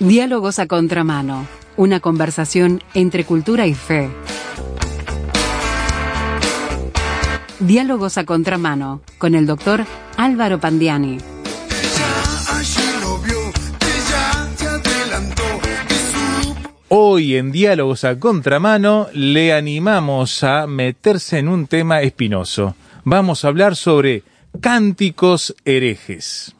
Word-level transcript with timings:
Diálogos 0.00 0.60
a 0.60 0.68
contramano. 0.68 1.48
Una 1.76 1.98
conversación 1.98 2.84
entre 2.94 3.24
cultura 3.24 3.66
y 3.66 3.74
fe. 3.74 4.08
Diálogos 7.58 8.16
a 8.16 8.24
contramano 8.24 9.00
con 9.18 9.34
el 9.34 9.44
doctor 9.44 9.84
Álvaro 10.16 10.60
Pandiani. 10.60 11.18
Hoy 16.90 17.34
en 17.34 17.50
Diálogos 17.50 18.04
a 18.04 18.20
Contramano 18.20 19.08
le 19.12 19.52
animamos 19.52 20.44
a 20.44 20.68
meterse 20.68 21.38
en 21.38 21.48
un 21.48 21.66
tema 21.66 22.02
espinoso. 22.02 22.76
Vamos 23.02 23.44
a 23.44 23.48
hablar 23.48 23.74
sobre 23.74 24.22
cánticos 24.60 25.56
herejes. 25.64 26.54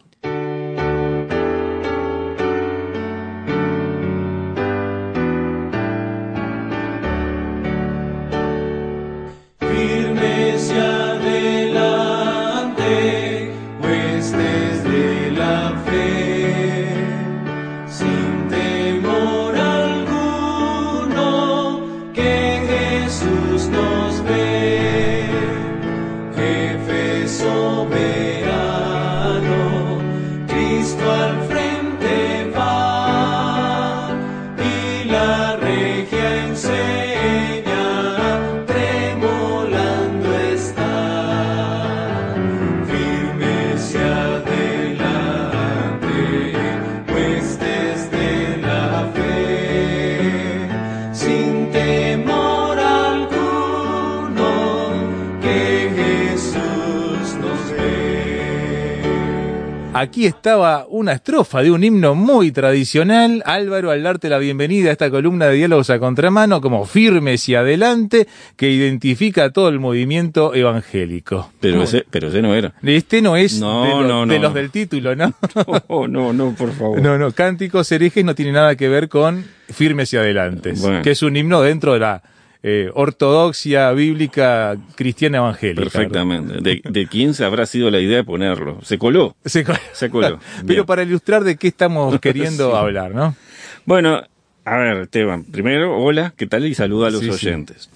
Aquí 60.19 60.27
estaba 60.27 60.85
una 60.89 61.13
estrofa 61.13 61.63
de 61.63 61.71
un 61.71 61.85
himno 61.85 62.17
muy 62.17 62.51
tradicional. 62.51 63.41
Álvaro, 63.47 63.93
al 63.93 64.03
darte 64.03 64.29
la 64.29 64.39
bienvenida 64.39 64.89
a 64.89 64.93
esta 64.93 65.11
columna 65.11 65.47
de 65.47 65.55
diálogos 65.55 65.91
a 65.91 66.01
contramano, 66.01 66.61
como 66.61 66.85
firmes 66.87 67.49
y 67.49 67.55
adelante, 67.55 68.27
que 68.57 68.69
identifica 68.69 69.45
a 69.45 69.51
todo 69.53 69.69
el 69.69 69.79
movimiento 69.79 70.57
evangélico. 70.57 71.53
Pero 71.61 71.85
ese, 71.85 72.05
pero 72.11 72.27
ese 72.31 72.43
no 72.43 72.53
era. 72.53 72.75
Este 72.83 73.23
no 73.23 73.37
es 73.37 73.61
No, 73.61 73.85
de, 73.85 73.91
lo- 73.91 74.09
no, 74.09 74.27
de 74.27 74.37
no. 74.39 74.43
los 74.43 74.55
del 74.55 74.73
título, 74.73 75.15
¿no? 75.15 75.33
Oh, 75.87 76.09
no, 76.09 76.33
no, 76.33 76.53
por 76.59 76.73
favor. 76.73 77.01
No, 77.01 77.17
no, 77.17 77.31
Cánticos 77.31 77.93
herejes 77.93 78.25
no 78.25 78.35
tiene 78.35 78.51
nada 78.51 78.75
que 78.75 78.89
ver 78.89 79.09
con 79.09 79.45
Firmes 79.69 80.13
y 80.15 80.17
Adelantes, 80.17 80.81
Bueno. 80.83 81.01
que 81.03 81.13
es 81.13 81.23
un 81.23 81.37
himno 81.37 81.63
dentro 81.63 81.93
de 81.93 82.01
la 82.01 82.23
eh, 82.63 82.91
ortodoxia 82.95 83.93
bíblica 83.93 84.77
cristiana 84.97 85.39
evangélica. 85.39 85.83
Perfectamente. 85.83 86.61
¿De, 86.61 86.83
de 86.85 87.07
quién 87.07 87.35
se 87.35 87.45
habrá 87.45 87.67
sido 87.67 87.91
la 87.91 88.01
idea 88.01 88.17
de 88.19 88.25
ponerlo? 88.25 88.79
Se 88.83 88.99
coló. 88.99 89.37
Se 89.45 89.65
co- 89.65 89.73
Se 89.93 90.11
coló. 90.11 90.41
Pero 90.67 90.85
para 90.87 91.03
ilustrar 91.03 91.45
de 91.45 91.57
qué 91.57 91.69
estamos 91.69 92.19
queriendo 92.21 92.71
Sí. 92.71 92.77
hablar, 92.77 93.15
¿no? 93.15 93.37
Bueno, 93.85 94.23
a 94.65 94.77
ver, 94.77 94.97
Esteban, 94.99 95.45
primero, 95.45 95.97
hola, 95.99 96.35
¿qué 96.37 96.47
tal? 96.47 96.67
Y 96.67 96.75
saluda 96.75 97.09
a 97.09 97.11
los 97.11 97.21
Sí, 97.21 97.27
sí. 97.33 97.47
oyentes. 97.49 97.89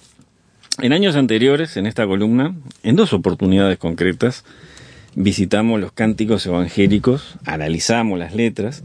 En 0.81 0.91
años 0.91 1.15
anteriores, 1.15 1.77
en 1.77 1.85
esta 1.85 2.07
columna, 2.07 2.55
en 2.81 2.95
dos 2.95 3.13
oportunidades 3.13 3.77
concretas, 3.77 4.43
visitamos 5.13 5.79
los 5.79 5.91
cánticos 5.91 6.45
evangélicos, 6.47 7.35
analizamos 7.45 8.17
las 8.17 8.33
letras, 8.33 8.83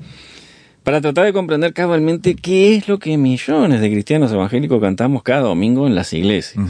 para 0.89 1.03
tratar 1.03 1.27
de 1.27 1.35
comprender 1.35 1.75
cabalmente 1.75 2.35
qué 2.35 2.75
es 2.75 2.89
lo 2.89 2.99
que 2.99 3.19
millones 3.19 3.83
de 3.83 3.91
cristianos 3.91 4.33
evangélicos 4.33 4.81
cantamos 4.81 5.23
cada 5.23 5.43
domingo 5.43 5.87
en 5.87 5.95
las 5.95 6.15
iglesias. 6.15 6.65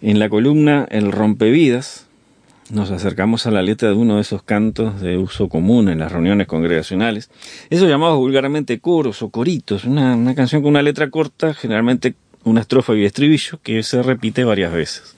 En 0.00 0.18
la 0.18 0.30
columna 0.30 0.86
El 0.90 1.12
rompevidas 1.12 2.06
nos 2.70 2.90
acercamos 2.90 3.46
a 3.46 3.50
la 3.50 3.60
letra 3.60 3.90
de 3.90 3.94
uno 3.96 4.14
de 4.14 4.22
esos 4.22 4.42
cantos 4.42 5.02
de 5.02 5.18
uso 5.18 5.50
común 5.50 5.90
en 5.90 5.98
las 5.98 6.10
reuniones 6.10 6.46
congregacionales, 6.46 7.28
esos 7.68 7.86
llamados 7.86 8.16
vulgarmente 8.16 8.80
coros 8.80 9.20
o 9.20 9.28
coritos, 9.28 9.84
una, 9.84 10.16
una 10.16 10.34
canción 10.34 10.62
con 10.62 10.70
una 10.70 10.80
letra 10.80 11.10
corta, 11.10 11.52
generalmente 11.52 12.14
una 12.44 12.62
estrofa 12.62 12.94
y 12.94 13.04
estribillo, 13.04 13.60
que 13.62 13.82
se 13.82 14.02
repite 14.02 14.42
varias 14.44 14.72
veces. 14.72 15.16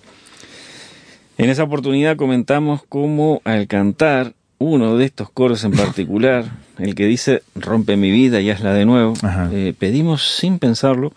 En 1.38 1.48
esa 1.48 1.62
oportunidad 1.62 2.16
comentamos 2.16 2.82
cómo 2.88 3.40
al 3.44 3.68
cantar 3.68 4.34
uno 4.64 4.96
de 4.96 5.04
estos 5.04 5.30
coros 5.30 5.62
en 5.64 5.72
particular, 5.72 6.44
el 6.78 6.94
que 6.94 7.06
dice 7.06 7.42
rompe 7.54 7.96
mi 7.96 8.10
vida 8.10 8.40
y 8.40 8.50
hazla 8.50 8.72
de 8.74 8.84
nuevo, 8.86 9.14
eh, 9.52 9.74
pedimos 9.78 10.22
sin 10.36 10.58
pensarlo 10.58 11.12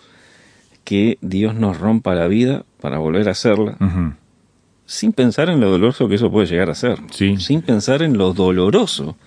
que 0.83 1.17
Dios 1.21 1.55
nos 1.55 1.79
rompa 1.79 2.13
la 2.15 2.27
vida 2.27 2.63
para 2.81 2.97
volver 2.99 3.27
a 3.27 3.31
hacerla, 3.31 3.75
sin 4.85 5.11
pensar 5.13 5.49
en 5.49 5.59
lo 5.59 5.69
doloroso 5.69 6.07
que 6.07 6.15
eso 6.15 6.31
puede 6.31 6.47
llegar 6.47 6.69
a 6.69 6.75
ser, 6.75 6.97
Sí. 7.11 7.37
sin 7.37 7.61
pensar 7.61 8.01
en 8.01 8.17
lo 8.17 8.33
doloroso 8.33 9.17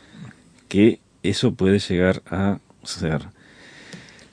que 0.68 1.00
eso 1.22 1.52
puede 1.52 1.78
llegar 1.78 2.22
a 2.30 2.58
ser. 2.82 3.22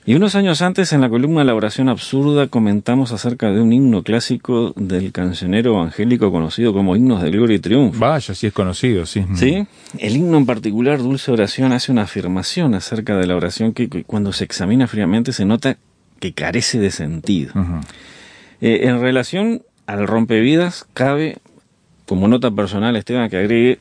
Y 0.08 0.14
unos 0.14 0.36
años 0.36 0.62
antes, 0.62 0.94
en 0.94 1.02
la 1.02 1.10
columna 1.10 1.44
La 1.44 1.54
oración 1.54 1.90
absurda, 1.90 2.46
comentamos 2.46 3.12
acerca 3.12 3.50
de 3.50 3.60
un 3.60 3.74
himno 3.74 4.02
clásico 4.02 4.72
del 4.74 5.12
cancionero 5.12 5.74
evangélico 5.74 6.32
conocido 6.32 6.72
como 6.72 6.96
Himnos 6.96 7.20
de 7.20 7.30
Gloria 7.30 7.56
y 7.56 7.58
Triunfo. 7.58 8.00
Vaya, 8.00 8.34
sí 8.34 8.46
es 8.46 8.54
conocido, 8.54 9.04
sí. 9.04 9.26
¿Sí? 9.34 9.66
El 9.98 10.16
himno 10.16 10.38
en 10.38 10.46
particular, 10.46 10.96
Dulce 10.96 11.30
Oración, 11.30 11.72
hace 11.72 11.92
una 11.92 12.04
afirmación 12.04 12.74
acerca 12.74 13.18
de 13.18 13.26
la 13.26 13.36
oración 13.36 13.74
que, 13.74 13.90
que 13.90 14.04
cuando 14.04 14.32
se 14.32 14.44
examina 14.44 14.86
fríamente 14.86 15.34
se 15.34 15.44
nota 15.44 15.76
que 16.20 16.32
carece 16.32 16.78
de 16.78 16.90
sentido. 16.90 17.52
Eh, 18.62 18.84
en 18.84 19.02
relación 19.02 19.60
al 19.84 20.06
rompevidas, 20.06 20.86
cabe, 20.94 21.36
como 22.06 22.28
nota 22.28 22.50
personal, 22.50 22.96
Esteban, 22.96 23.28
que 23.28 23.36
agregue 23.36 23.78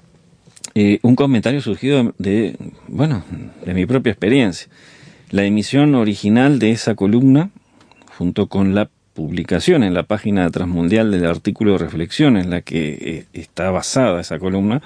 eh, 0.75 0.99
un 1.03 1.15
comentario 1.15 1.61
surgido 1.61 2.13
de, 2.17 2.57
bueno, 2.89 3.23
de 3.65 3.73
mi 3.73 3.85
propia 3.85 4.11
experiencia. 4.11 4.67
La 5.29 5.43
emisión 5.43 5.93
original 5.95 6.57
de 6.57 6.71
esa 6.71 6.95
columna, 6.95 7.49
junto 8.17 8.47
con 8.47 8.73
la 8.73 8.89
publicación 9.13 9.83
en 9.83 9.93
la 9.93 10.03
página 10.03 10.49
transmundial 10.51 11.11
del 11.11 11.25
artículo 11.25 11.73
de 11.73 11.79
reflexión 11.79 12.37
en 12.37 12.49
la 12.49 12.61
que 12.61 12.97
eh, 13.01 13.25
está 13.33 13.69
basada 13.71 14.21
esa 14.21 14.39
columna, 14.39 14.81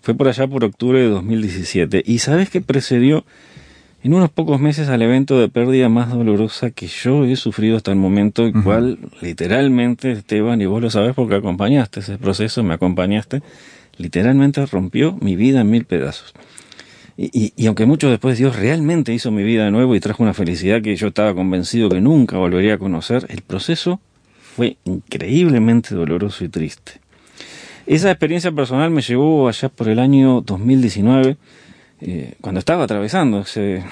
fue 0.00 0.14
por 0.14 0.26
allá 0.28 0.48
por 0.48 0.64
octubre 0.64 0.98
de 0.98 1.08
2017. 1.08 2.02
¿Y 2.04 2.18
sabes 2.18 2.50
qué 2.50 2.60
precedió? 2.60 3.24
En 4.02 4.14
unos 4.14 4.30
pocos 4.30 4.58
meses 4.58 4.88
al 4.88 5.02
evento 5.02 5.38
de 5.38 5.48
pérdida 5.48 5.90
más 5.90 6.10
dolorosa 6.10 6.70
que 6.70 6.86
yo 6.86 7.26
he 7.26 7.36
sufrido 7.36 7.76
hasta 7.76 7.90
el 7.90 7.98
momento, 7.98 8.46
el 8.46 8.54
cual 8.62 8.98
literalmente, 9.20 10.10
Esteban, 10.10 10.60
y 10.62 10.66
vos 10.66 10.80
lo 10.80 10.88
sabés 10.88 11.14
porque 11.14 11.34
acompañaste 11.34 12.00
ese 12.00 12.16
proceso, 12.16 12.62
me 12.62 12.72
acompañaste, 12.72 13.42
literalmente 13.98 14.64
rompió 14.64 15.18
mi 15.20 15.36
vida 15.36 15.60
en 15.60 15.70
mil 15.70 15.84
pedazos. 15.84 16.32
Y, 17.22 17.66
aunque 17.66 17.84
mucho 17.84 18.08
después 18.08 18.38
Dios 18.38 18.56
realmente 18.56 19.12
hizo 19.12 19.30
mi 19.30 19.42
vida 19.42 19.66
de 19.66 19.70
nuevo 19.70 19.94
y 19.94 20.00
trajo 20.00 20.22
una 20.22 20.32
felicidad 20.32 20.80
que 20.80 20.96
yo 20.96 21.08
estaba 21.08 21.34
convencido 21.34 21.90
que 21.90 22.00
nunca 22.00 22.38
volvería 22.38 22.74
a 22.74 22.78
conocer, 22.78 23.26
el 23.28 23.42
proceso 23.42 24.00
fue 24.56 24.78
increíblemente 24.84 25.94
doloroso 25.94 26.44
y 26.46 26.48
triste. 26.48 26.92
Esa 27.86 28.10
experiencia 28.10 28.52
personal 28.52 28.90
me 28.90 29.02
llevó 29.02 29.50
allá 29.50 29.68
por 29.68 29.90
el 29.90 29.98
año 29.98 30.40
2019, 30.40 31.36
eh, 32.00 32.36
cuando 32.40 32.58
estaba 32.58 32.84
atravesando 32.84 33.40
ese, 33.40 33.84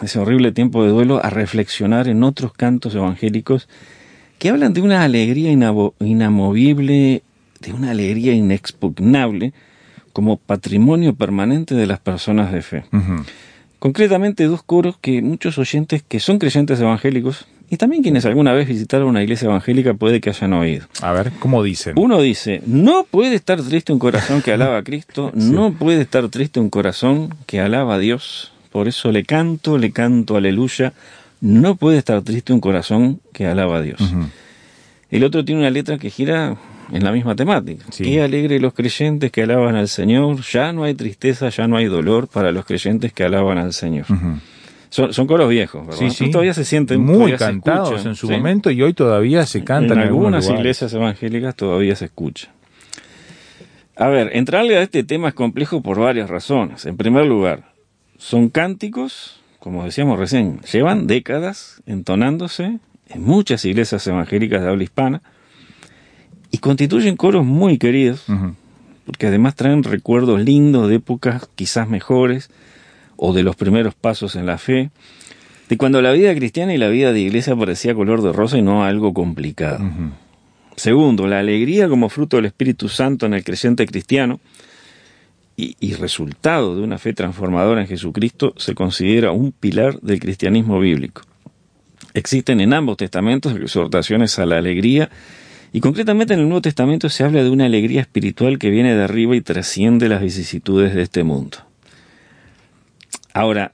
ese 0.00 0.18
horrible 0.18 0.50
tiempo 0.50 0.82
de 0.82 0.88
duelo, 0.88 1.22
a 1.22 1.28
reflexionar 1.28 2.08
en 2.08 2.22
otros 2.22 2.54
cantos 2.54 2.94
evangélicos 2.94 3.68
que 4.38 4.48
hablan 4.48 4.72
de 4.72 4.80
una 4.80 5.04
alegría 5.04 5.52
inamovible, 5.52 7.22
de 7.60 7.72
una 7.74 7.90
alegría 7.90 8.32
inexpugnable, 8.32 9.52
como 10.12 10.36
patrimonio 10.36 11.14
permanente 11.14 11.74
de 11.74 11.86
las 11.86 12.00
personas 12.00 12.52
de 12.52 12.62
fe. 12.62 12.84
Concretamente 13.78 14.44
dos 14.44 14.62
coros 14.62 14.96
que 15.00 15.22
muchos 15.22 15.56
oyentes 15.58 16.02
que 16.06 16.20
son 16.20 16.38
creyentes 16.38 16.80
evangélicos 16.80 17.46
y 17.72 17.76
también 17.76 18.02
quienes 18.02 18.26
alguna 18.26 18.52
vez 18.52 18.66
visitaron 18.66 19.08
una 19.08 19.22
iglesia 19.22 19.46
evangélica 19.46 19.94
puede 19.94 20.20
que 20.20 20.30
hayan 20.30 20.52
oído. 20.54 20.86
A 21.02 21.12
ver, 21.12 21.30
¿cómo 21.38 21.62
dicen? 21.62 21.94
Uno 21.96 22.20
dice, 22.20 22.62
no 22.66 23.06
puede 23.08 23.36
estar 23.36 23.62
triste 23.62 23.92
un 23.92 24.00
corazón 24.00 24.42
que 24.42 24.52
alaba 24.52 24.78
a 24.78 24.82
Cristo, 24.82 25.30
no 25.34 25.72
puede 25.72 26.02
estar 26.02 26.28
triste 26.28 26.58
un 26.58 26.68
corazón 26.68 27.32
que 27.46 27.60
alaba 27.60 27.94
a 27.94 27.98
Dios, 27.98 28.52
por 28.72 28.88
eso 28.88 29.12
le 29.12 29.24
canto, 29.24 29.78
le 29.78 29.92
canto 29.92 30.36
aleluya, 30.36 30.92
no 31.40 31.76
puede 31.76 31.98
estar 31.98 32.20
triste 32.22 32.52
un 32.52 32.60
corazón 32.60 33.20
que 33.32 33.46
alaba 33.46 33.78
a 33.78 33.82
Dios. 33.82 34.00
El 35.10 35.24
otro 35.24 35.44
tiene 35.44 35.60
una 35.60 35.70
letra 35.70 35.96
que 35.96 36.10
gira 36.10 36.56
en 36.92 37.04
la 37.04 37.12
misma 37.12 37.36
temática. 37.36 37.84
Sí. 37.90 38.04
Qué 38.04 38.22
alegre 38.22 38.60
los 38.60 38.74
creyentes 38.74 39.30
que 39.30 39.42
alaban 39.42 39.76
al 39.76 39.88
Señor, 39.88 40.40
ya 40.42 40.72
no 40.72 40.84
hay 40.84 40.94
tristeza, 40.94 41.48
ya 41.48 41.66
no 41.66 41.76
hay 41.76 41.86
dolor 41.86 42.28
para 42.28 42.52
los 42.52 42.64
creyentes 42.64 43.12
que 43.12 43.24
alaban 43.24 43.58
al 43.58 43.72
Señor. 43.72 44.06
Son, 44.88 45.12
son 45.12 45.26
coros 45.26 45.48
viejos, 45.48 45.86
¿verdad? 45.86 46.00
Sí, 46.00 46.10
sí. 46.10 46.30
Todavía 46.30 46.52
se 46.52 46.64
sienten 46.64 47.00
muy 47.00 47.32
cantados 47.36 47.90
escuchan, 47.90 48.08
en 48.08 48.16
su 48.16 48.26
¿sí? 48.26 48.32
momento 48.32 48.70
y 48.70 48.82
hoy 48.82 48.92
todavía 48.92 49.46
se 49.46 49.62
cantan 49.62 49.98
en 49.98 50.02
en, 50.02 50.08
algunas 50.08 50.44
lugares. 50.44 50.60
iglesias 50.60 50.92
evangélicas 50.92 51.54
todavía 51.54 51.94
se 51.94 52.06
escucha. 52.06 52.48
A 53.94 54.08
ver, 54.08 54.30
entrarle 54.32 54.78
a 54.78 54.82
este 54.82 55.04
tema 55.04 55.28
es 55.28 55.34
complejo 55.34 55.82
por 55.82 56.00
varias 56.00 56.28
razones. 56.28 56.86
En 56.86 56.96
primer 56.96 57.26
lugar, 57.26 57.72
son 58.18 58.48
cánticos, 58.48 59.40
como 59.58 59.84
decíamos 59.84 60.18
recién, 60.18 60.60
llevan 60.72 61.06
décadas 61.06 61.82
entonándose 61.86 62.78
en 63.08 63.22
muchas 63.22 63.64
iglesias 63.64 64.06
evangélicas 64.06 64.62
de 64.62 64.68
habla 64.68 64.82
hispana 64.82 65.22
y 66.50 66.58
constituyen 66.58 67.16
coros 67.16 67.44
muy 67.44 67.78
queridos, 67.78 68.24
porque 69.04 69.26
además 69.26 69.54
traen 69.54 69.82
recuerdos 69.82 70.40
lindos 70.40 70.88
de 70.88 70.96
épocas 70.96 71.48
quizás 71.54 71.88
mejores 71.88 72.50
o 73.16 73.32
de 73.32 73.42
los 73.42 73.56
primeros 73.56 73.94
pasos 73.94 74.36
en 74.36 74.46
la 74.46 74.58
fe, 74.58 74.90
de 75.68 75.76
cuando 75.76 76.02
la 76.02 76.12
vida 76.12 76.34
cristiana 76.34 76.74
y 76.74 76.78
la 76.78 76.88
vida 76.88 77.12
de 77.12 77.20
iglesia 77.20 77.54
parecía 77.54 77.94
color 77.94 78.22
de 78.22 78.32
rosa 78.32 78.58
y 78.58 78.62
no 78.62 78.84
algo 78.84 79.14
complicado. 79.14 79.78
Segundo, 80.74 81.26
la 81.26 81.38
alegría 81.38 81.88
como 81.88 82.08
fruto 82.08 82.36
del 82.36 82.46
Espíritu 82.46 82.88
Santo 82.88 83.26
en 83.26 83.34
el 83.34 83.44
creyente 83.44 83.86
cristiano 83.86 84.40
y, 85.56 85.76
y 85.78 85.94
resultado 85.94 86.74
de 86.74 86.82
una 86.82 86.98
fe 86.98 87.12
transformadora 87.12 87.82
en 87.82 87.86
Jesucristo 87.86 88.54
se 88.56 88.74
considera 88.74 89.30
un 89.30 89.52
pilar 89.52 90.00
del 90.00 90.18
cristianismo 90.18 90.80
bíblico. 90.80 91.22
Existen 92.14 92.60
en 92.60 92.72
ambos 92.72 92.96
testamentos 92.96 93.54
exhortaciones 93.54 94.38
a 94.38 94.46
la 94.46 94.58
alegría 94.58 95.10
y 95.72 95.80
concretamente 95.80 96.34
en 96.34 96.40
el 96.40 96.46
Nuevo 96.46 96.62
Testamento 96.62 97.08
se 97.08 97.24
habla 97.24 97.42
de 97.42 97.50
una 97.50 97.66
alegría 97.66 98.00
espiritual 98.00 98.58
que 98.58 98.70
viene 98.70 98.94
de 98.94 99.04
arriba 99.04 99.36
y 99.36 99.40
trasciende 99.40 100.08
las 100.08 100.22
vicisitudes 100.22 100.94
de 100.94 101.02
este 101.02 101.22
mundo. 101.22 101.58
Ahora, 103.32 103.72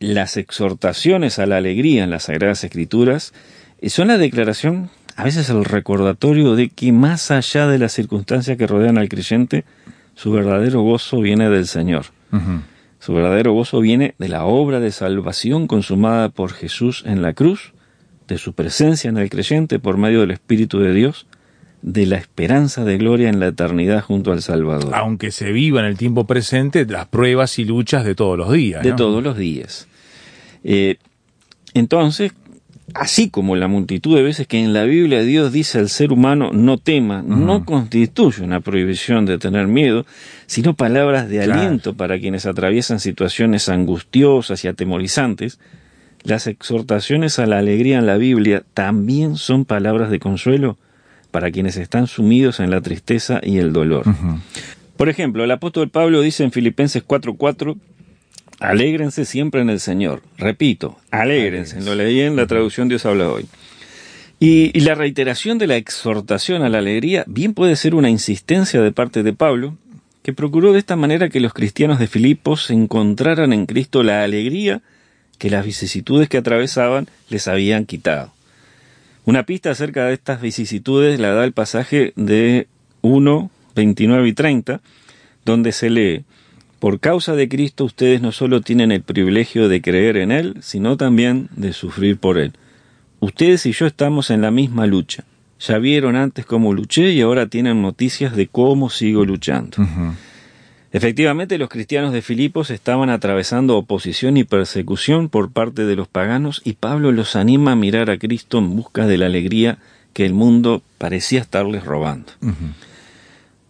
las 0.00 0.36
exhortaciones 0.36 1.38
a 1.38 1.46
la 1.46 1.56
alegría 1.56 2.04
en 2.04 2.10
las 2.10 2.24
Sagradas 2.24 2.64
Escrituras 2.64 3.32
eh, 3.80 3.90
son 3.90 4.08
la 4.08 4.18
declaración, 4.18 4.90
a 5.16 5.24
veces 5.24 5.48
el 5.50 5.64
recordatorio 5.64 6.54
de 6.54 6.68
que 6.68 6.92
más 6.92 7.30
allá 7.30 7.66
de 7.66 7.78
las 7.78 7.92
circunstancias 7.92 8.56
que 8.56 8.66
rodean 8.66 8.98
al 8.98 9.08
creyente, 9.08 9.64
su 10.14 10.32
verdadero 10.32 10.82
gozo 10.82 11.20
viene 11.20 11.48
del 11.48 11.66
Señor. 11.66 12.06
Su 12.98 13.14
verdadero 13.14 13.52
gozo 13.52 13.80
viene 13.80 14.14
de 14.18 14.28
la 14.28 14.44
obra 14.44 14.80
de 14.80 14.90
salvación 14.90 15.66
consumada 15.66 16.28
por 16.28 16.52
Jesús 16.52 17.04
en 17.06 17.22
la 17.22 17.32
cruz, 17.32 17.72
de 18.26 18.36
su 18.36 18.52
presencia 18.52 19.08
en 19.08 19.16
el 19.16 19.30
creyente 19.30 19.78
por 19.78 19.96
medio 19.96 20.20
del 20.20 20.32
Espíritu 20.32 20.80
de 20.80 20.92
Dios, 20.92 21.27
de 21.82 22.06
la 22.06 22.16
esperanza 22.16 22.84
de 22.84 22.98
gloria 22.98 23.28
en 23.28 23.38
la 23.40 23.48
eternidad 23.48 24.02
junto 24.02 24.32
al 24.32 24.42
Salvador. 24.42 24.92
Aunque 24.94 25.30
se 25.30 25.52
viva 25.52 25.80
en 25.80 25.86
el 25.86 25.96
tiempo 25.96 26.26
presente 26.26 26.84
las 26.86 27.06
pruebas 27.06 27.58
y 27.58 27.64
luchas 27.64 28.04
de 28.04 28.14
todos 28.14 28.36
los 28.36 28.52
días. 28.52 28.82
de 28.82 28.92
todos 28.92 29.22
los 29.22 29.36
días. 29.36 29.86
Eh, 30.64 30.96
entonces, 31.74 32.32
así 32.94 33.30
como 33.30 33.54
la 33.54 33.68
multitud 33.68 34.16
de 34.16 34.22
veces 34.22 34.46
que 34.46 34.58
en 34.62 34.72
la 34.72 34.84
Biblia 34.84 35.22
Dios 35.22 35.52
dice 35.52 35.78
al 35.78 35.88
ser 35.88 36.12
humano 36.12 36.50
no 36.52 36.78
tema, 36.78 37.22
no 37.22 37.64
constituye 37.64 38.42
una 38.42 38.60
prohibición 38.60 39.24
de 39.26 39.38
tener 39.38 39.66
miedo, 39.68 40.04
sino 40.46 40.74
palabras 40.74 41.28
de 41.28 41.44
Claro. 41.44 41.60
aliento 41.60 41.94
para 41.94 42.18
quienes 42.18 42.46
atraviesan 42.46 42.98
situaciones 42.98 43.68
angustiosas 43.68 44.64
y 44.64 44.68
atemorizantes, 44.68 45.60
las 46.24 46.48
exhortaciones 46.48 47.38
a 47.38 47.46
la 47.46 47.58
alegría 47.58 47.98
en 47.98 48.06
la 48.06 48.16
Biblia 48.16 48.64
también 48.74 49.36
son 49.36 49.64
palabras 49.64 50.10
de 50.10 50.18
consuelo 50.18 50.76
para 51.30 51.50
quienes 51.50 51.76
están 51.76 52.06
sumidos 52.06 52.60
en 52.60 52.70
la 52.70 52.80
tristeza 52.80 53.40
y 53.42 53.58
el 53.58 53.72
dolor. 53.72 54.04
Por 54.96 55.08
ejemplo, 55.08 55.44
el 55.44 55.50
apóstol 55.50 55.90
Pablo 55.90 56.20
dice 56.20 56.44
en 56.44 56.52
Filipenses 56.52 57.04
4:4, 57.06 57.76
alégrense 58.60 59.24
siempre 59.24 59.60
en 59.60 59.70
el 59.70 59.80
Señor. 59.80 60.22
Repito, 60.36 60.98
alégrense. 61.10 61.80
Lo 61.80 61.94
leí 61.94 62.20
en 62.20 62.36
la 62.36 62.46
traducción 62.46 62.88
Dios 62.88 63.06
habla 63.06 63.30
hoy. 63.30 63.46
Y, 64.40 64.70
y 64.76 64.80
la 64.80 64.94
reiteración 64.94 65.58
de 65.58 65.66
la 65.66 65.76
exhortación 65.76 66.62
a 66.62 66.68
la 66.68 66.78
alegría 66.78 67.24
bien 67.26 67.54
puede 67.54 67.76
ser 67.76 67.94
una 67.94 68.10
insistencia 68.10 68.80
de 68.80 68.92
parte 68.92 69.22
de 69.22 69.32
Pablo, 69.32 69.76
que 70.22 70.32
procuró 70.32 70.72
de 70.72 70.78
esta 70.78 70.96
manera 70.96 71.28
que 71.28 71.40
los 71.40 71.54
cristianos 71.54 71.98
de 71.98 72.06
Filipos 72.06 72.70
encontraran 72.70 73.52
en 73.52 73.66
Cristo 73.66 74.02
la 74.02 74.22
alegría 74.22 74.82
que 75.38 75.50
las 75.50 75.64
vicisitudes 75.64 76.28
que 76.28 76.38
atravesaban 76.38 77.08
les 77.30 77.48
habían 77.48 77.86
quitado. 77.86 78.32
Una 79.28 79.42
pista 79.42 79.70
acerca 79.70 80.06
de 80.06 80.14
estas 80.14 80.40
vicisitudes 80.40 81.20
la 81.20 81.34
da 81.34 81.44
el 81.44 81.52
pasaje 81.52 82.14
de 82.16 82.66
1, 83.02 83.50
29 83.74 84.26
y 84.26 84.32
30, 84.32 84.80
donde 85.44 85.72
se 85.72 85.90
lee, 85.90 86.24
por 86.78 86.98
causa 86.98 87.34
de 87.34 87.46
Cristo 87.46 87.84
ustedes 87.84 88.22
no 88.22 88.32
solo 88.32 88.62
tienen 88.62 88.90
el 88.90 89.02
privilegio 89.02 89.68
de 89.68 89.82
creer 89.82 90.16
en 90.16 90.32
Él, 90.32 90.56
sino 90.62 90.96
también 90.96 91.50
de 91.54 91.74
sufrir 91.74 92.16
por 92.16 92.38
Él. 92.38 92.54
Ustedes 93.20 93.66
y 93.66 93.72
yo 93.72 93.84
estamos 93.84 94.30
en 94.30 94.40
la 94.40 94.50
misma 94.50 94.86
lucha. 94.86 95.24
Ya 95.60 95.76
vieron 95.76 96.16
antes 96.16 96.46
cómo 96.46 96.72
luché 96.72 97.12
y 97.12 97.20
ahora 97.20 97.48
tienen 97.48 97.82
noticias 97.82 98.34
de 98.34 98.46
cómo 98.46 98.88
sigo 98.88 99.26
luchando. 99.26 99.76
Efectivamente, 100.90 101.58
los 101.58 101.68
cristianos 101.68 102.12
de 102.12 102.22
Filipos 102.22 102.70
estaban 102.70 103.10
atravesando 103.10 103.76
oposición 103.76 104.38
y 104.38 104.44
persecución 104.44 105.28
por 105.28 105.50
parte 105.50 105.84
de 105.84 105.96
los 105.96 106.08
paganos 106.08 106.62
y 106.64 106.74
Pablo 106.74 107.12
los 107.12 107.36
anima 107.36 107.72
a 107.72 107.76
mirar 107.76 108.08
a 108.08 108.18
Cristo 108.18 108.58
en 108.58 108.74
busca 108.74 109.06
de 109.06 109.18
la 109.18 109.26
alegría 109.26 109.78
que 110.14 110.24
el 110.24 110.32
mundo 110.32 110.82
parecía 110.96 111.40
estarles 111.40 111.84
robando. 111.84 112.32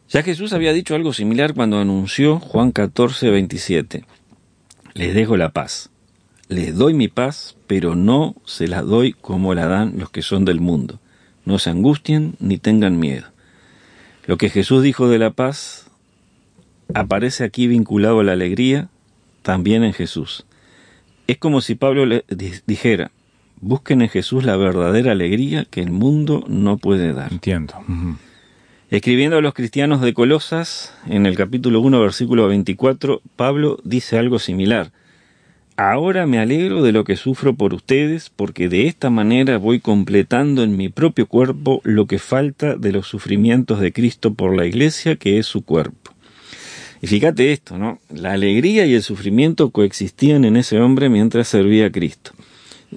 Ya 0.08 0.22
Jesús 0.22 0.52
había 0.52 0.72
dicho 0.72 0.94
algo 0.94 1.12
similar 1.12 1.54
cuando 1.54 1.80
anunció 1.80 2.38
Juan 2.38 2.70
14, 2.70 3.30
27. 3.30 4.04
Les 4.94 5.14
dejo 5.14 5.36
la 5.36 5.50
paz. 5.50 5.90
Les 6.48 6.74
doy 6.74 6.94
mi 6.94 7.08
paz, 7.08 7.56
pero 7.66 7.96
no 7.96 8.36
se 8.46 8.68
la 8.68 8.82
doy 8.82 9.12
como 9.12 9.54
la 9.54 9.66
dan 9.66 9.98
los 9.98 10.10
que 10.10 10.22
son 10.22 10.44
del 10.44 10.60
mundo. 10.60 11.00
No 11.44 11.58
se 11.58 11.70
angustien 11.70 12.36
ni 12.38 12.58
tengan 12.58 12.98
miedo. 12.98 13.26
Lo 14.26 14.38
que 14.38 14.50
Jesús 14.50 14.82
dijo 14.82 15.08
de 15.08 15.18
la 15.18 15.30
paz 15.30 15.87
aparece 16.94 17.44
aquí 17.44 17.66
vinculado 17.66 18.20
a 18.20 18.24
la 18.24 18.32
alegría, 18.32 18.88
también 19.42 19.84
en 19.84 19.92
Jesús. 19.92 20.46
Es 21.26 21.38
como 21.38 21.60
si 21.60 21.74
Pablo 21.74 22.06
le 22.06 22.24
dijera, 22.66 23.10
busquen 23.60 24.02
en 24.02 24.08
Jesús 24.08 24.44
la 24.44 24.56
verdadera 24.56 25.12
alegría 25.12 25.64
que 25.64 25.82
el 25.82 25.90
mundo 25.90 26.44
no 26.48 26.78
puede 26.78 27.12
dar. 27.12 27.32
Entiendo. 27.32 27.74
Escribiendo 28.90 29.36
a 29.36 29.42
los 29.42 29.52
cristianos 29.52 30.00
de 30.00 30.14
Colosas, 30.14 30.94
en 31.06 31.26
el 31.26 31.36
capítulo 31.36 31.80
1, 31.80 32.00
versículo 32.00 32.48
24, 32.48 33.20
Pablo 33.36 33.78
dice 33.84 34.18
algo 34.18 34.38
similar. 34.38 34.92
Ahora 35.76 36.26
me 36.26 36.40
alegro 36.40 36.82
de 36.82 36.92
lo 36.92 37.04
que 37.04 37.16
sufro 37.16 37.54
por 37.54 37.74
ustedes, 37.74 38.30
porque 38.30 38.68
de 38.68 38.88
esta 38.88 39.10
manera 39.10 39.58
voy 39.58 39.78
completando 39.78 40.64
en 40.64 40.76
mi 40.76 40.88
propio 40.88 41.26
cuerpo 41.26 41.80
lo 41.84 42.06
que 42.06 42.18
falta 42.18 42.76
de 42.76 42.90
los 42.90 43.06
sufrimientos 43.06 43.78
de 43.78 43.92
Cristo 43.92 44.34
por 44.34 44.56
la 44.56 44.66
iglesia, 44.66 45.16
que 45.16 45.38
es 45.38 45.46
su 45.46 45.62
cuerpo. 45.64 46.17
Y 47.00 47.06
fíjate 47.06 47.52
esto, 47.52 47.78
¿no? 47.78 48.00
La 48.12 48.32
alegría 48.32 48.86
y 48.86 48.94
el 48.94 49.02
sufrimiento 49.02 49.70
coexistían 49.70 50.44
en 50.44 50.56
ese 50.56 50.80
hombre 50.80 51.08
mientras 51.08 51.48
servía 51.48 51.86
a 51.86 51.92
Cristo. 51.92 52.32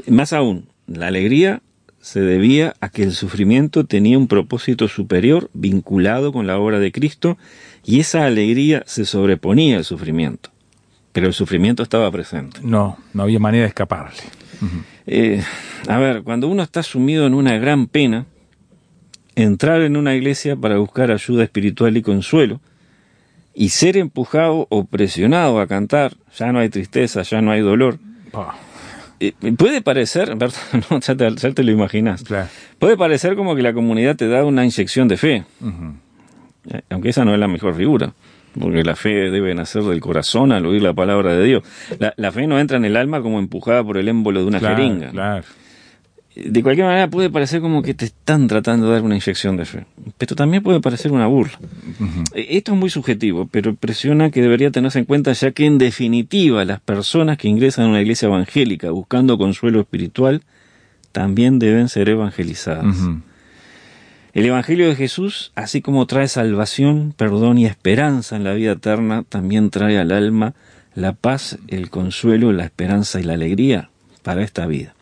Más 0.08 0.34
aún, 0.34 0.68
la 0.88 1.08
alegría 1.08 1.62
se 2.02 2.20
debía 2.20 2.76
a 2.82 2.90
que 2.90 3.04
el 3.04 3.14
sufrimiento 3.14 3.86
tenía 3.86 4.18
un 4.18 4.28
propósito 4.28 4.88
superior 4.88 5.50
vinculado 5.54 6.34
con 6.34 6.48
la 6.48 6.58
obra 6.58 6.80
de 6.80 6.92
Cristo 6.92 7.38
y 7.86 8.00
esa 8.00 8.26
alegría 8.26 8.84
se 8.88 9.06
sobreponía 9.06 9.78
al 9.78 9.86
sufrimiento. 9.86 10.50
Pero 11.12 11.28
el 11.28 11.34
sufrimiento 11.34 11.84
estaba 11.84 12.10
presente. 12.12 12.60
No, 12.64 12.98
no 13.14 13.24
había 13.24 13.40
manera 13.40 13.64
de 13.64 13.68
escaparle. 13.68 14.22
Eh, 15.08 15.44
a 15.88 15.98
ver, 15.98 16.24
cuando 16.24 16.48
uno 16.48 16.64
está 16.64 16.84
sumido 16.84 17.28
en 17.28 17.34
una 17.34 17.58
gran 17.58 17.88
pena, 17.88 18.26
entrar 19.36 19.82
en 19.82 19.98
una 19.98 20.16
iglesia 20.16 20.56
para 20.56 20.78
buscar 20.78 21.12
ayuda 21.12 21.44
espiritual 21.44 21.98
y 21.98 22.02
consuelo, 22.02 22.62
y 23.54 23.70
ser 23.70 23.98
empujado 23.98 24.68
o 24.70 24.86
presionado 24.86 25.60
a 25.60 25.68
cantar, 25.68 26.14
ya 26.38 26.52
no 26.52 26.60
hay 26.60 26.70
tristeza, 26.70 27.22
ya 27.24 27.42
no 27.42 27.52
hay 27.52 27.62
dolor, 27.62 27.98
eh, 29.20 29.34
puede 29.58 29.82
parecer. 29.82 30.36
No, 30.90 31.00
ya, 31.00 31.16
te, 31.16 31.36
ya 31.36 31.52
te 31.52 31.64
lo 31.64 31.72
imaginas, 31.72 32.24
claro. 32.24 32.48
puede 32.80 32.98
parecer 32.98 33.36
como 33.36 33.56
que 33.56 33.62
la 33.62 33.74
comunidad 33.74 34.16
te 34.16 34.28
da 34.28 34.44
una 34.46 34.64
inyección 34.66 35.08
de 35.08 35.18
fe, 35.18 35.44
eh, 36.70 36.82
aunque 36.90 37.10
esa 37.10 37.26
no 37.26 37.34
es 37.34 37.40
la 37.40 37.48
mejor 37.48 37.76
figura, 37.76 38.14
porque 38.60 38.84
la 38.84 38.96
fe 38.96 39.30
debe 39.32 39.54
nacer 39.56 39.84
del 39.84 40.00
corazón 40.00 40.52
al 40.52 40.66
oír 40.66 40.82
la 40.82 40.94
palabra 40.94 41.34
de 41.36 41.44
Dios. 41.46 41.64
La, 42.00 42.14
la 42.18 42.32
fe 42.32 42.48
no 42.48 42.60
entra 42.60 42.78
en 42.78 42.86
el 42.86 42.96
alma 42.98 43.22
como 43.22 43.40
empujada 43.40 43.84
por 43.84 43.98
el 43.98 44.08
émbolo 44.08 44.42
de 44.42 44.46
una 44.48 44.60
Claro, 44.60 44.76
jeringa. 44.78 45.10
claro. 45.12 45.44
De 46.34 46.64
cualquier 46.64 46.88
manera 46.88 47.10
puede 47.10 47.30
parecer 47.30 47.60
como 47.60 47.82
que 47.82 47.94
te 47.94 48.06
están 48.06 48.48
tratando 48.48 48.88
de 48.88 48.94
dar 48.94 49.02
una 49.04 49.16
inyección 49.16 49.58
de 49.58 49.66
fe, 49.66 49.86
pero 50.18 50.34
también 50.36 50.64
puede 50.64 50.80
parecer 50.80 51.12
una 51.12 51.28
burla. 51.28 51.60
Eh, 52.34 52.48
Esto 52.52 52.72
es 52.72 52.78
muy 52.78 52.90
subjetivo, 52.90 53.50
pero 53.52 53.76
presiona 53.76 54.32
que 54.32 54.42
debería 54.42 54.72
tenerse 54.72 55.00
en 55.00 55.06
cuenta 55.06 55.34
ya 55.34 55.52
que 55.52 55.66
en 55.66 55.78
definitiva 55.78 56.64
las 56.64 56.80
personas 56.80 57.38
que 57.38 57.50
ingresan 57.50 57.86
a 57.86 57.90
una 57.90 58.02
iglesia 58.02 58.28
evangélica 58.28 58.92
buscando 58.92 59.38
consuelo 59.38 59.82
espiritual 59.82 60.42
también 61.12 61.60
deben 61.60 61.90
ser 61.90 62.08
evangelizadas. 62.08 62.96
El 64.34 64.46
Evangelio 64.46 64.88
de 64.88 64.96
Jesús, 64.96 65.52
así 65.56 65.82
como 65.82 66.06
trae 66.08 66.30
salvación, 66.30 67.14
perdón 67.18 67.58
y 67.58 67.66
esperanza 67.66 68.38
en 68.38 68.46
la 68.46 68.54
vida 68.54 68.72
eterna, 68.72 69.26
también 69.28 69.70
trae 69.70 70.00
al 70.00 70.14
alma 70.14 70.54
la 70.96 71.12
paz, 71.12 71.58
el 71.68 71.90
consuelo, 71.90 72.54
la 72.54 72.64
esperanza 72.64 73.20
y 73.20 73.24
la 73.24 73.34
alegría 73.34 73.90
para 74.24 74.44
esta 74.44 74.66
vida. 74.68 74.96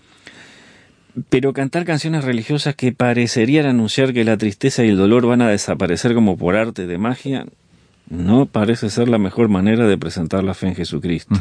Pero 1.29 1.53
cantar 1.53 1.85
canciones 1.85 2.23
religiosas 2.23 2.75
que 2.75 2.91
parecerían 2.91 3.65
anunciar 3.65 4.13
que 4.13 4.23
la 4.23 4.37
tristeza 4.37 4.83
y 4.83 4.89
el 4.89 4.97
dolor 4.97 5.25
van 5.25 5.41
a 5.41 5.49
desaparecer 5.49 6.13
como 6.13 6.37
por 6.37 6.55
arte 6.55 6.87
de 6.87 6.97
magia, 6.97 7.45
no 8.09 8.45
parece 8.45 8.89
ser 8.89 9.09
la 9.09 9.17
mejor 9.17 9.49
manera 9.49 9.87
de 9.87 9.97
presentar 9.97 10.43
la 10.43 10.53
fe 10.53 10.67
en 10.67 10.75
Jesucristo. 10.75 11.35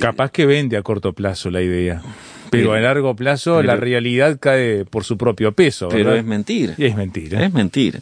Capaz 0.00 0.30
que 0.32 0.46
vende 0.46 0.76
a 0.76 0.82
corto 0.82 1.12
plazo 1.12 1.50
la 1.50 1.62
idea, 1.62 2.02
pero 2.50 2.72
a 2.72 2.80
largo 2.80 3.14
plazo 3.14 3.56
pero- 3.58 3.66
la 3.68 3.76
realidad 3.76 4.38
cae 4.40 4.84
por 4.84 5.04
su 5.04 5.16
propio 5.16 5.52
peso. 5.52 5.88
Pero 5.88 6.14
es 6.16 6.24
mentira. 6.24 6.74
Y 6.76 6.84
es 6.86 6.96
mentira. 6.96 7.44
Es 7.44 7.52
mentira. 7.52 8.00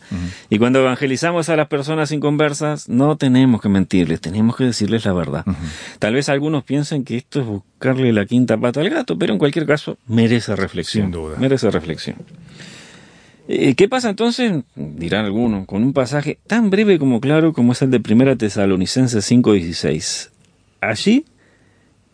Y 0.48 0.58
cuando 0.58 0.78
evangelizamos 0.80 1.50
a 1.50 1.56
las 1.56 1.68
personas 1.68 2.12
inconversas, 2.12 2.88
no 2.88 3.16
tenemos 3.16 3.60
que 3.60 3.68
mentirles, 3.68 4.20
tenemos 4.22 4.56
que 4.56 4.64
decirles 4.64 5.04
la 5.04 5.12
verdad. 5.12 5.44
Tal 5.98 6.14
vez 6.14 6.28
algunos 6.30 6.64
piensen 6.64 7.04
que 7.04 7.18
esto 7.18 7.40
es 7.40 7.46
buscarle 7.46 8.12
la 8.14 8.24
quinta 8.24 8.56
pata 8.56 8.80
al 8.80 8.88
gato, 8.88 9.18
pero 9.18 9.34
en 9.34 9.38
cualquier 9.38 9.66
caso 9.66 9.98
merece 10.06 10.56
reflexión. 10.56 11.04
Sin 11.06 11.12
duda. 11.12 11.36
Merece 11.38 11.70
reflexión. 11.70 12.16
Eh, 13.48 13.74
¿Qué 13.74 13.88
pasa 13.88 14.10
entonces? 14.10 14.62
Dirán 14.76 15.24
algunos, 15.24 15.66
con 15.66 15.82
un 15.82 15.92
pasaje 15.92 16.38
tan 16.46 16.70
breve 16.70 16.98
como 16.98 17.20
claro 17.20 17.52
como 17.52 17.72
es 17.72 17.82
el 17.82 17.90
de 17.90 17.98
1 18.00 18.36
Tesalonicenses 18.38 19.24
5:16. 19.30 20.30
Allí 20.80 21.24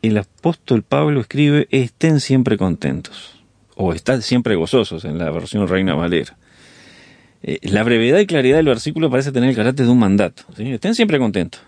el 0.06 0.18
apóstol 0.18 0.82
Pablo 0.82 1.20
escribe, 1.20 1.68
estén 1.70 2.20
siempre 2.20 2.56
contentos, 2.56 3.40
o 3.74 3.92
estad 3.92 4.20
siempre 4.20 4.54
gozosos 4.54 5.04
en 5.04 5.18
la 5.18 5.30
versión 5.30 5.68
Reina 5.68 5.94
Valera. 5.94 6.36
Eh, 7.42 7.58
la 7.62 7.82
brevedad 7.82 8.18
y 8.18 8.26
claridad 8.26 8.56
del 8.56 8.66
versículo 8.66 9.10
parece 9.10 9.32
tener 9.32 9.50
el 9.50 9.56
carácter 9.56 9.86
de 9.86 9.92
un 9.92 9.98
mandato. 9.98 10.42
¿sí? 10.56 10.72
Estén 10.72 10.94
siempre 10.94 11.18
contentos. 11.18 11.60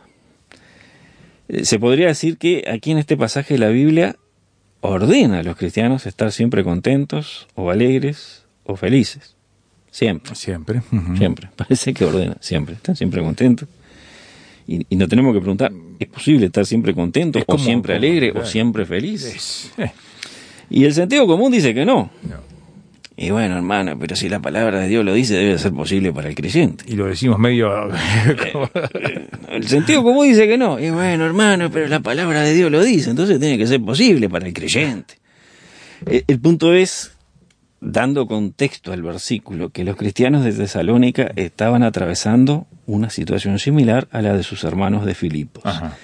Eh, 1.49 1.65
se 1.65 1.79
podría 1.79 2.09
decir 2.09 2.37
que 2.39 2.65
aquí 2.71 2.91
en 2.91 2.99
este 2.99 3.17
pasaje 3.17 3.55
de 3.55 3.61
la 3.61 3.69
Biblia 3.69 4.17
ordena 4.81 5.41
a 5.41 5.43
los 5.43 5.57
cristianos 5.57 6.07
estar 6.07 6.33
siempre 6.33 6.65
contentos 6.65 7.47
o 7.55 7.71
alegres 7.71 8.45
o 8.65 8.77
felices. 8.77 9.35
Siempre, 9.91 10.35
Siempre. 10.35 10.83
Siempre. 11.17 11.49
Parece 11.57 11.95
que 11.95 12.05
ordena, 12.05 12.37
siempre. 12.41 12.75
Están 12.75 12.95
siempre 12.95 13.23
contentos. 13.23 13.69
Y, 14.69 14.87
y 14.91 14.97
no 14.97 15.09
tenemos 15.09 15.33
que 15.35 15.41
preguntar, 15.41 15.73
¿es 15.99 16.09
posible 16.09 16.47
estar 16.47 16.65
siempre 16.67 16.95
contento 16.95 17.39
Es 17.39 17.45
o 17.45 17.47
como- 17.47 17.65
siempre 17.65 17.95
como- 17.95 18.07
alegre 18.07 18.33
o 18.33 18.45
siempre 18.45 18.85
feliz? 18.87 19.25
Es- 19.25 19.73
eh, 19.79 19.91
Y 20.71 20.85
el 20.85 20.93
sentido 20.93 21.27
común 21.27 21.51
dice 21.51 21.73
que 21.75 21.85
no. 21.87 22.11
no. 22.23 22.49
Y 23.21 23.31
bueno, 23.31 23.57
hermano, 23.57 23.99
pero 23.99 24.15
si 24.15 24.29
la 24.29 24.39
palabra 24.41 24.79
de 24.79 24.87
Dios 24.89 25.05
lo 25.05 25.13
dice, 25.13 25.35
debe 25.35 25.59
ser 25.59 25.73
posible 25.73 26.13
para 26.13 26.29
el 26.29 26.37
creyente. 26.37 26.85
Y 26.87 26.95
lo 26.95 27.07
decimos 27.07 27.39
medio... 27.41 27.69
como- 28.53 28.71
El 29.51 29.67
sentido 29.67 30.05
común 30.05 30.29
dice 30.29 30.47
que 30.47 30.57
no. 30.57 30.79
Y 30.79 30.91
bueno, 30.91 31.25
hermano, 31.27 31.69
pero 31.71 31.89
la 31.89 31.99
palabra 32.01 32.43
de 32.43 32.55
Dios 32.55 32.71
lo 32.71 32.85
dice, 32.85 33.11
entonces 33.11 33.41
tiene 33.41 33.59
que 33.59 33.67
ser 33.67 33.81
posible 33.81 34.29
para 34.29 34.47
el 34.47 34.53
creyente. 34.53 35.15
Eh, 36.07 36.23
El 36.29 36.39
punto 36.39 36.73
es, 36.75 37.11
dando 37.81 38.27
contexto 38.27 38.93
al 38.93 39.03
versículo, 39.03 39.71
que 39.71 39.85
los 39.85 39.97
cristianos 39.97 40.45
de 40.45 40.53
Tesalónica 40.53 41.31
estaban 41.37 41.83
atravesando 41.83 42.67
una 42.87 43.11
situación 43.11 43.59
similar 43.59 44.09
a 44.11 44.23
la 44.23 44.37
de 44.37 44.43
sus 44.43 44.65
hermanos 44.65 45.05
de 45.05 45.15
Filipos. 45.15 45.65
Ajá. 45.67 45.97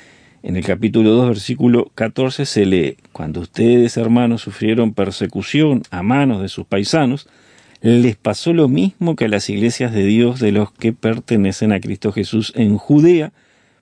En 0.42 0.56
el 0.56 0.64
capítulo 0.64 1.12
2, 1.12 1.28
versículo 1.28 1.90
14 1.94 2.44
se 2.44 2.66
lee, 2.66 2.98
cuando 3.12 3.40
ustedes, 3.40 3.96
hermanos, 3.96 4.42
sufrieron 4.42 4.92
persecución 4.92 5.82
a 5.90 6.02
manos 6.02 6.42
de 6.42 6.48
sus 6.48 6.66
paisanos, 6.66 7.28
les 7.80 8.16
pasó 8.16 8.52
lo 8.52 8.68
mismo 8.68 9.16
que 9.16 9.24
a 9.24 9.28
las 9.28 9.48
iglesias 9.48 9.92
de 9.92 10.04
Dios 10.04 10.40
de 10.40 10.52
los 10.52 10.70
que 10.70 10.92
pertenecen 10.92 11.72
a 11.72 11.80
Cristo 11.80 12.12
Jesús 12.12 12.52
en 12.56 12.76
Judea, 12.76 13.32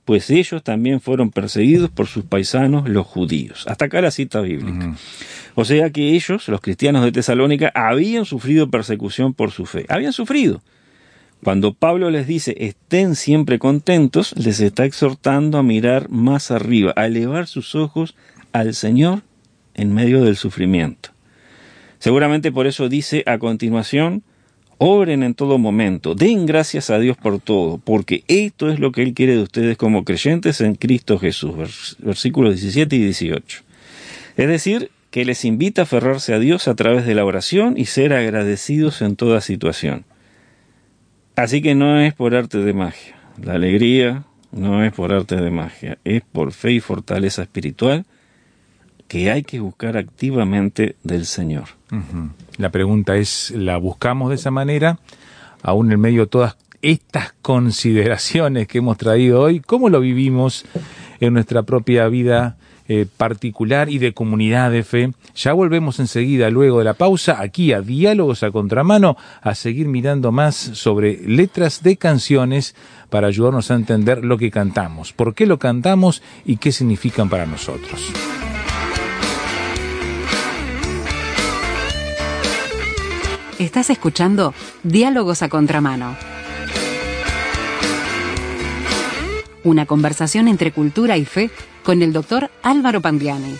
pues 0.04 0.30
ellos 0.30 0.62
también 0.62 1.00
fueron 1.00 1.30
perseguidos 1.30 1.90
por 1.90 2.06
sus 2.06 2.24
paisanos 2.24 2.88
los 2.88 3.06
judíos. 3.06 3.64
Hasta 3.68 3.84
acá 3.84 4.00
la 4.00 4.10
cita 4.10 4.40
bíblica. 4.40 4.96
O 5.54 5.64
sea 5.64 5.90
que 5.90 6.14
ellos, 6.14 6.48
los 6.48 6.60
cristianos 6.60 7.04
de 7.04 7.12
Tesalónica, 7.12 7.70
habían 7.74 8.24
sufrido 8.24 8.70
persecución 8.70 9.32
por 9.32 9.52
su 9.52 9.66
fe. 9.66 9.86
Habían 9.88 10.12
sufrido. 10.12 10.62
Cuando 11.44 11.74
Pablo 11.74 12.10
les 12.10 12.26
dice 12.26 12.54
estén 12.58 13.16
siempre 13.16 13.58
contentos, 13.58 14.34
les 14.36 14.60
está 14.60 14.84
exhortando 14.84 15.58
a 15.58 15.62
mirar 15.62 16.08
más 16.08 16.50
arriba, 16.50 16.92
a 16.96 17.06
elevar 17.06 17.48
sus 17.48 17.74
ojos 17.74 18.14
al 18.52 18.74
Señor 18.74 19.22
en 19.74 19.92
medio 19.92 20.22
del 20.22 20.36
sufrimiento. 20.36 21.10
Seguramente 21.98 22.52
por 22.52 22.66
eso 22.66 22.88
dice 22.88 23.24
a 23.26 23.38
continuación, 23.38 24.22
oren 24.78 25.22
en 25.22 25.34
todo 25.34 25.58
momento, 25.58 26.14
den 26.14 26.46
gracias 26.46 26.90
a 26.90 26.98
Dios 26.98 27.16
por 27.16 27.40
todo, 27.40 27.78
porque 27.78 28.24
esto 28.28 28.70
es 28.70 28.78
lo 28.80 28.92
que 28.92 29.02
Él 29.02 29.14
quiere 29.14 29.36
de 29.36 29.42
ustedes 29.42 29.76
como 29.76 30.04
creyentes 30.04 30.60
en 30.60 30.74
Cristo 30.74 31.18
Jesús. 31.18 31.52
Vers- 31.54 31.96
Versículos 31.98 32.54
17 32.60 32.96
y 32.96 32.98
18. 33.04 33.62
Es 34.36 34.48
decir, 34.48 34.90
que 35.10 35.24
les 35.24 35.44
invita 35.44 35.82
a 35.82 35.84
aferrarse 35.84 36.32
a 36.34 36.38
Dios 36.38 36.68
a 36.68 36.74
través 36.74 37.04
de 37.06 37.14
la 37.14 37.24
oración 37.24 37.74
y 37.76 37.84
ser 37.84 38.12
agradecidos 38.14 39.02
en 39.02 39.14
toda 39.16 39.40
situación. 39.42 40.04
Así 41.36 41.60
que 41.62 41.74
no 41.74 42.00
es 42.00 42.14
por 42.14 42.34
arte 42.34 42.58
de 42.58 42.72
magia. 42.72 43.16
La 43.42 43.54
alegría 43.54 44.24
no 44.52 44.84
es 44.84 44.92
por 44.92 45.12
arte 45.12 45.36
de 45.36 45.50
magia, 45.50 45.98
es 46.04 46.22
por 46.22 46.52
fe 46.52 46.72
y 46.72 46.80
fortaleza 46.80 47.42
espiritual 47.42 48.04
que 49.08 49.30
hay 49.30 49.42
que 49.42 49.60
buscar 49.60 49.96
activamente 49.98 50.96
del 51.02 51.26
Señor. 51.26 51.64
La 52.58 52.70
pregunta 52.70 53.16
es, 53.16 53.50
¿la 53.50 53.76
buscamos 53.76 54.30
de 54.30 54.36
esa 54.36 54.50
manera? 54.50 54.98
Aún 55.62 55.92
en 55.92 56.00
medio 56.00 56.22
de 56.22 56.26
todas 56.28 56.56
estas 56.80 57.34
consideraciones 57.42 58.66
que 58.66 58.78
hemos 58.78 58.98
traído 58.98 59.40
hoy, 59.40 59.60
¿cómo 59.60 59.88
lo 59.88 60.00
vivimos 60.00 60.64
en 61.20 61.34
nuestra 61.34 61.62
propia 61.62 62.08
vida 62.08 62.56
eh, 62.88 63.06
particular 63.16 63.88
y 63.88 63.98
de 63.98 64.12
comunidad 64.12 64.70
de 64.70 64.82
fe? 64.82 65.12
Ya 65.36 65.52
volvemos 65.52 66.00
enseguida, 66.00 66.50
luego 66.50 66.80
de 66.80 66.84
la 66.84 66.94
pausa, 66.94 67.40
aquí 67.40 67.72
a 67.72 67.80
Diálogos 67.80 68.42
a 68.42 68.50
Contramano, 68.50 69.16
a 69.40 69.54
seguir 69.54 69.86
mirando 69.86 70.32
más 70.32 70.56
sobre 70.56 71.20
letras 71.26 71.82
de 71.82 71.96
canciones 71.96 72.74
para 73.08 73.28
ayudarnos 73.28 73.70
a 73.70 73.74
entender 73.74 74.24
lo 74.24 74.36
que 74.38 74.50
cantamos, 74.50 75.12
por 75.12 75.34
qué 75.34 75.46
lo 75.46 75.58
cantamos 75.58 76.22
y 76.44 76.56
qué 76.56 76.72
significan 76.72 77.28
para 77.28 77.46
nosotros. 77.46 78.12
Estás 83.62 83.90
escuchando 83.90 84.54
Diálogos 84.82 85.40
a 85.42 85.48
Contramano. 85.48 86.16
Una 89.62 89.86
conversación 89.86 90.48
entre 90.48 90.72
cultura 90.72 91.16
y 91.16 91.24
fe 91.24 91.48
con 91.84 92.02
el 92.02 92.12
doctor 92.12 92.50
Álvaro 92.64 93.00
Pandiani. 93.00 93.54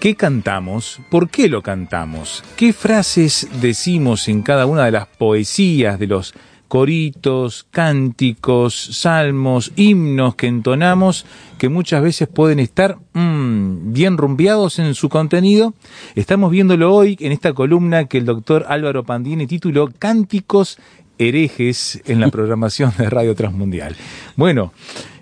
¿Qué 0.00 0.16
cantamos? 0.16 1.00
¿Por 1.08 1.30
qué 1.30 1.48
lo 1.48 1.62
cantamos? 1.62 2.42
¿Qué 2.56 2.72
frases 2.72 3.48
decimos 3.60 4.26
en 4.26 4.42
cada 4.42 4.66
una 4.66 4.86
de 4.86 4.90
las 4.90 5.06
poesías, 5.06 6.00
de 6.00 6.08
los 6.08 6.34
coritos, 6.70 7.66
cánticos, 7.72 8.74
salmos, 8.74 9.72
himnos 9.74 10.36
que 10.36 10.46
entonamos, 10.46 11.26
que 11.58 11.68
muchas 11.68 12.00
veces 12.00 12.28
pueden 12.28 12.60
estar 12.60 12.96
mm, 13.12 13.92
bien 13.92 14.16
rumbeados 14.16 14.78
en 14.78 14.94
su 14.94 15.08
contenido? 15.08 15.74
Estamos 16.14 16.52
viéndolo 16.52 16.94
hoy 16.94 17.18
en 17.18 17.32
esta 17.32 17.54
columna 17.54 18.04
que 18.04 18.18
el 18.18 18.24
doctor 18.24 18.66
Álvaro 18.68 19.02
Pandini 19.02 19.48
tituló 19.48 19.88
Cánticos 19.98 20.78
herejes 21.18 22.00
en 22.06 22.20
la 22.20 22.28
programación 22.30 22.92
de 22.96 23.10
Radio 23.10 23.34
Transmundial. 23.34 23.96
Bueno, 24.36 24.72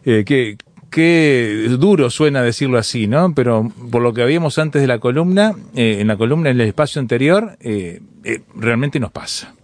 eh, 0.04 0.24
que 0.26 0.58
Qué 0.90 1.66
duro 1.78 2.08
suena 2.08 2.42
decirlo 2.42 2.78
así, 2.78 3.06
¿no? 3.06 3.34
Pero 3.34 3.70
por 3.90 4.00
lo 4.00 4.14
que 4.14 4.22
habíamos 4.22 4.58
antes 4.58 4.80
de 4.80 4.88
la 4.88 4.98
columna, 4.98 5.54
eh, 5.74 5.98
en 6.00 6.06
la 6.06 6.16
columna 6.16 6.48
en 6.48 6.60
el 6.60 6.66
espacio 6.66 7.00
anterior, 7.00 7.58
eh, 7.60 8.00
eh, 8.24 8.40
realmente 8.56 8.98
nos 8.98 9.12
pasa. 9.12 9.54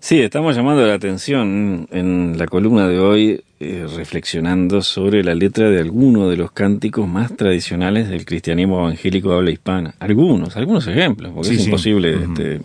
Sí, 0.00 0.20
estamos 0.20 0.54
llamando 0.54 0.86
la 0.86 0.94
atención 0.94 1.88
en 1.90 2.38
la 2.38 2.46
columna 2.46 2.86
de 2.88 2.98
hoy, 3.00 3.40
eh, 3.58 3.86
reflexionando 3.96 4.80
sobre 4.82 5.24
la 5.24 5.34
letra 5.34 5.68
de 5.70 5.80
algunos 5.80 6.30
de 6.30 6.36
los 6.36 6.52
cánticos 6.52 7.08
más 7.08 7.34
tradicionales 7.36 8.08
del 8.08 8.24
cristianismo 8.24 8.78
evangélico 8.80 9.30
de 9.30 9.36
habla 9.36 9.50
hispana. 9.50 9.94
Algunos, 9.98 10.56
algunos 10.56 10.86
ejemplos, 10.86 11.32
porque 11.34 11.48
Sí, 11.48 11.54
es 11.56 11.60
sí. 11.62 11.66
imposible 11.66 12.14
este, 12.22 12.60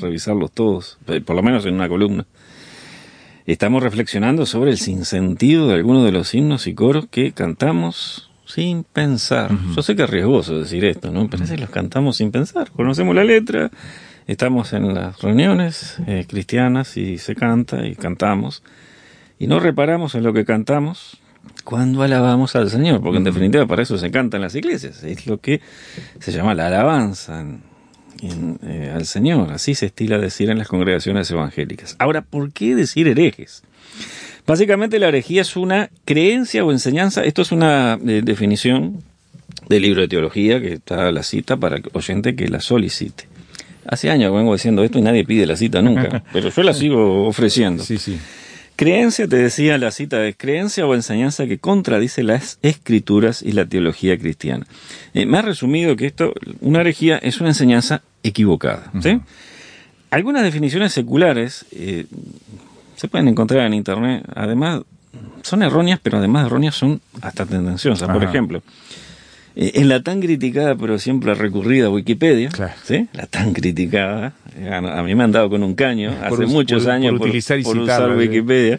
revisarlos 0.00 0.52
todos, 0.52 0.98
eh, 1.08 1.20
por 1.20 1.34
lo 1.34 1.42
menos 1.42 1.66
en 1.66 1.74
una 1.74 1.88
columna. 1.88 2.24
Estamos 3.46 3.82
reflexionando 3.82 4.44
sobre 4.46 4.70
el 4.70 4.78
sinsentido 4.78 5.68
de 5.68 5.74
algunos 5.74 6.04
de 6.04 6.12
los 6.12 6.34
himnos 6.34 6.66
y 6.66 6.74
coros 6.74 7.06
que 7.10 7.32
cantamos 7.32 8.30
sin 8.44 8.84
pensar. 8.84 9.50
Yo 9.74 9.82
sé 9.82 9.96
que 9.96 10.02
es 10.04 10.10
riesgoso 10.10 10.58
decir 10.60 10.84
esto, 10.84 11.10
¿no? 11.10 11.26
Pero 11.28 11.38
a 11.42 11.46
veces 11.46 11.60
los 11.60 11.70
cantamos 11.70 12.16
sin 12.16 12.30
pensar. 12.30 12.70
Conocemos 12.72 13.14
la 13.14 13.24
letra, 13.24 13.70
estamos 14.26 14.72
en 14.72 14.94
las 14.94 15.20
reuniones 15.20 15.96
eh, 16.06 16.24
cristianas 16.28 16.96
y 16.96 17.18
se 17.18 17.34
canta 17.34 17.86
y 17.86 17.94
cantamos 17.94 18.62
y 19.38 19.46
no 19.46 19.60
reparamos 19.60 20.14
en 20.14 20.22
lo 20.24 20.32
que 20.32 20.44
cantamos 20.44 21.18
cuando 21.64 22.02
alabamos 22.02 22.56
al 22.56 22.70
Señor, 22.70 23.00
porque 23.00 23.18
en 23.18 23.24
definitiva 23.24 23.66
para 23.66 23.82
eso 23.82 23.96
se 23.98 24.10
canta 24.10 24.36
en 24.36 24.42
las 24.42 24.54
iglesias, 24.54 25.04
es 25.04 25.26
lo 25.26 25.38
que 25.38 25.60
se 26.18 26.32
llama 26.32 26.54
la 26.54 26.66
alabanza 26.68 27.40
en- 27.40 27.60
en, 28.22 28.58
eh, 28.62 28.90
al 28.94 29.04
Señor, 29.06 29.52
así 29.52 29.74
se 29.74 29.86
estila 29.86 30.18
decir 30.18 30.48
en 30.50 30.58
las 30.58 30.68
congregaciones 30.68 31.30
evangélicas. 31.30 31.96
Ahora, 31.98 32.22
¿por 32.22 32.50
qué 32.52 32.74
decir 32.74 33.06
herejes? 33.08 33.62
Básicamente 34.46 34.98
la 34.98 35.08
herejía 35.08 35.42
es 35.42 35.54
una 35.56 35.90
creencia 36.04 36.64
o 36.64 36.72
enseñanza, 36.72 37.24
esto 37.24 37.42
es 37.42 37.52
una 37.52 37.98
eh, 38.06 38.22
definición 38.24 39.02
del 39.68 39.82
libro 39.82 40.00
de 40.00 40.08
teología 40.08 40.60
que 40.60 40.74
está 40.74 41.08
a 41.08 41.12
la 41.12 41.22
cita 41.22 41.56
para 41.58 41.76
el 41.76 41.82
oyente 41.92 42.34
que 42.36 42.48
la 42.48 42.60
solicite. 42.60 43.28
Hace 43.88 44.10
años 44.10 44.30
que 44.30 44.36
vengo 44.36 44.52
diciendo 44.52 44.82
esto 44.82 44.98
y 44.98 45.02
nadie 45.02 45.24
pide 45.24 45.46
la 45.46 45.56
cita 45.56 45.82
nunca, 45.82 46.22
pero 46.32 46.50
yo 46.50 46.62
la 46.62 46.74
sigo 46.74 47.26
ofreciendo. 47.26 47.82
Sí, 47.82 47.98
sí. 47.98 48.18
Creencia, 48.76 49.26
te 49.26 49.36
decía 49.36 49.78
la 49.78 49.90
cita 49.90 50.18
de 50.18 50.34
creencia 50.34 50.86
o 50.86 50.94
enseñanza 50.94 51.46
que 51.46 51.58
contradice 51.58 52.22
las 52.22 52.58
escrituras 52.60 53.40
y 53.40 53.52
la 53.52 53.64
teología 53.64 54.18
cristiana. 54.18 54.66
Eh, 55.14 55.24
más 55.24 55.46
resumido 55.46 55.96
que 55.96 56.06
esto, 56.06 56.34
una 56.60 56.82
herejía 56.82 57.16
es 57.16 57.40
una 57.40 57.48
enseñanza 57.48 58.02
equivocada. 58.22 58.90
¿sí? 59.00 59.18
Algunas 60.10 60.42
definiciones 60.42 60.92
seculares 60.92 61.64
eh, 61.70 62.04
se 62.96 63.08
pueden 63.08 63.28
encontrar 63.28 63.66
en 63.66 63.72
Internet, 63.72 64.24
además 64.34 64.82
son 65.42 65.62
erróneas, 65.62 65.98
pero 66.02 66.18
además 66.18 66.42
de 66.42 66.46
erróneas 66.48 66.74
son 66.74 67.00
hasta 67.22 67.46
tendenciosas. 67.46 68.08
Por 68.10 68.24
ejemplo, 68.24 68.62
en 69.56 69.88
la 69.88 70.02
tan 70.02 70.20
criticada 70.20 70.74
pero 70.76 70.98
siempre 70.98 71.34
recurrida 71.34 71.88
Wikipedia, 71.90 72.50
Claro. 72.50 72.74
¿sí? 72.84 73.08
la 73.14 73.26
tan 73.26 73.52
criticada, 73.54 74.34
eh, 74.58 74.68
a, 74.72 75.02
mí 75.02 75.14
me 75.14 75.24
han 75.24 75.32
dado 75.32 75.48
con 75.50 75.62
un 75.62 75.74
caño 75.74 76.12
Por 76.14 76.26
hace 76.34 76.44
us- 76.44 76.52
muchos 76.52 76.82
por- 76.84 76.92
años 76.92 77.12
por 77.18 77.28
utilizar 77.28 77.58
y 77.58 77.62
por 77.62 77.78
usar 77.78 78.10
sí. 78.12 78.16
Wikipedia. 78.18 78.78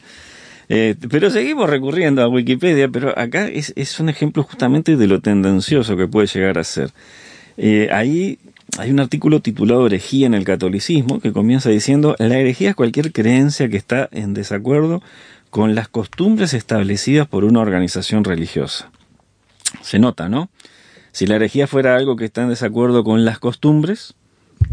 Eh, 0.69 0.95
pero 1.09 1.29
seguimos 1.31 1.69
recurriendo 1.69 2.21
a 2.21 2.27
Wikipedia, 2.27 2.89
pero 2.89 3.17
acá 3.17 3.47
es, 3.47 3.71
es 3.77 3.99
un 3.99 4.09
ejemplo 4.09 4.43
justamente 4.43 4.97
de 4.97 5.07
lo 5.07 5.21
tendencioso 5.21 5.95
que 5.97 6.07
puede 6.07 6.27
llegar 6.27 6.57
a 6.57 6.63
ser. 6.63 6.91
Eh, 7.57 7.87
ahí 7.91 8.37
hay 8.77 8.91
un 8.91 8.99
artículo 8.99 9.39
titulado 9.39 9.87
Herejía 9.87 10.27
en 10.27 10.33
el 10.33 10.43
catolicismo 10.43 11.21
que 11.21 11.31
comienza 11.31 11.69
diciendo, 11.69 12.15
la 12.19 12.37
herejía 12.37 12.69
es 12.71 12.75
cualquier 12.75 13.13
creencia 13.13 13.69
que 13.69 13.77
está 13.77 14.09
en 14.11 14.33
desacuerdo 14.33 15.01
con 15.49 15.73
las 15.73 15.87
costumbres 15.87 16.53
establecidas 16.53 17.27
por 17.27 17.45
una 17.45 17.61
organización 17.61 18.25
religiosa. 18.25 18.91
Se 19.81 19.99
nota, 19.99 20.29
¿no? 20.29 20.49
Si 21.11 21.25
la 21.25 21.35
herejía 21.35 21.67
fuera 21.67 21.95
algo 21.95 22.15
que 22.15 22.25
está 22.25 22.43
en 22.43 22.49
desacuerdo 22.49 23.03
con 23.03 23.25
las 23.25 23.39
costumbres, 23.39 24.13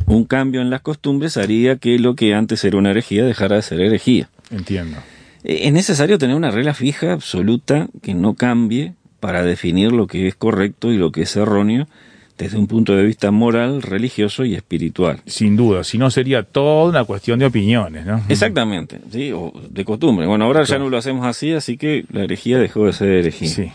un 0.07 0.25
cambio 0.25 0.61
en 0.61 0.71
las 0.71 0.83
costumbres 0.83 1.37
haría 1.37 1.77
que 1.77 1.99
lo 1.99 2.15
que 2.15 2.35
antes 2.35 2.65
era 2.65 2.77
una 2.77 2.91
herejía 2.91 3.25
dejara 3.25 3.57
de 3.57 3.63
ser 3.63 3.81
herejía. 3.81 4.29
Entiendo. 4.51 4.99
Eh, 5.43 5.61
Es 5.65 5.73
necesario 5.73 6.19
tener 6.19 6.37
una 6.37 6.51
regla 6.51 6.75
fija, 6.75 7.13
absoluta, 7.13 7.89
que 8.03 8.15
no 8.15 8.35
cambie 8.35 8.95
para 9.21 9.43
definir 9.43 9.93
lo 9.93 10.07
que 10.07 10.29
es 10.29 10.35
correcto 10.35 10.93
y 10.93 10.99
lo 10.99 11.13
que 11.13 11.23
es 11.23 11.37
erróneo 11.37 11.89
desde 12.37 12.59
un 12.59 12.67
punto 12.67 12.97
de 12.97 13.05
vista 13.05 13.31
moral, 13.31 13.81
religioso 13.81 14.45
y 14.45 14.55
espiritual. 14.55 15.21
Sin 15.27 15.57
duda, 15.57 15.85
si 15.85 15.99
no 15.99 16.11
sería 16.11 16.43
toda 16.43 16.89
una 16.89 17.05
cuestión 17.05 17.39
de 17.39 17.47
opiniones, 17.47 18.07
¿no? 18.07 18.23
Exactamente, 18.29 18.99
¿sí? 19.13 19.31
o 19.33 19.53
de 19.71 19.85
costumbre. 19.85 20.27
Bueno, 20.27 20.45
ahora 20.45 20.65
ya 20.65 20.79
no 20.79 20.89
lo 20.89 20.97
hacemos 20.97 21.27
así, 21.27 21.53
así 21.53 21.77
que 21.77 22.05
la 22.11 22.25
herejía 22.25 22.59
dejó 22.59 22.87
de 22.87 22.93
ser 22.93 23.09
herejía. 23.09 23.49
Sí. 23.49 23.73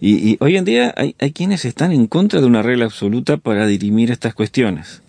Y, 0.00 0.30
y 0.30 0.36
hoy 0.40 0.56
en 0.56 0.64
día 0.64 0.94
hay, 0.96 1.14
hay 1.18 1.32
quienes 1.32 1.64
están 1.64 1.92
en 1.92 2.06
contra 2.06 2.40
de 2.40 2.46
una 2.46 2.62
regla 2.62 2.86
absoluta 2.86 3.36
para 3.36 3.66
dirimir 3.66 4.10
estas 4.10 4.34
cuestiones. 4.34 5.02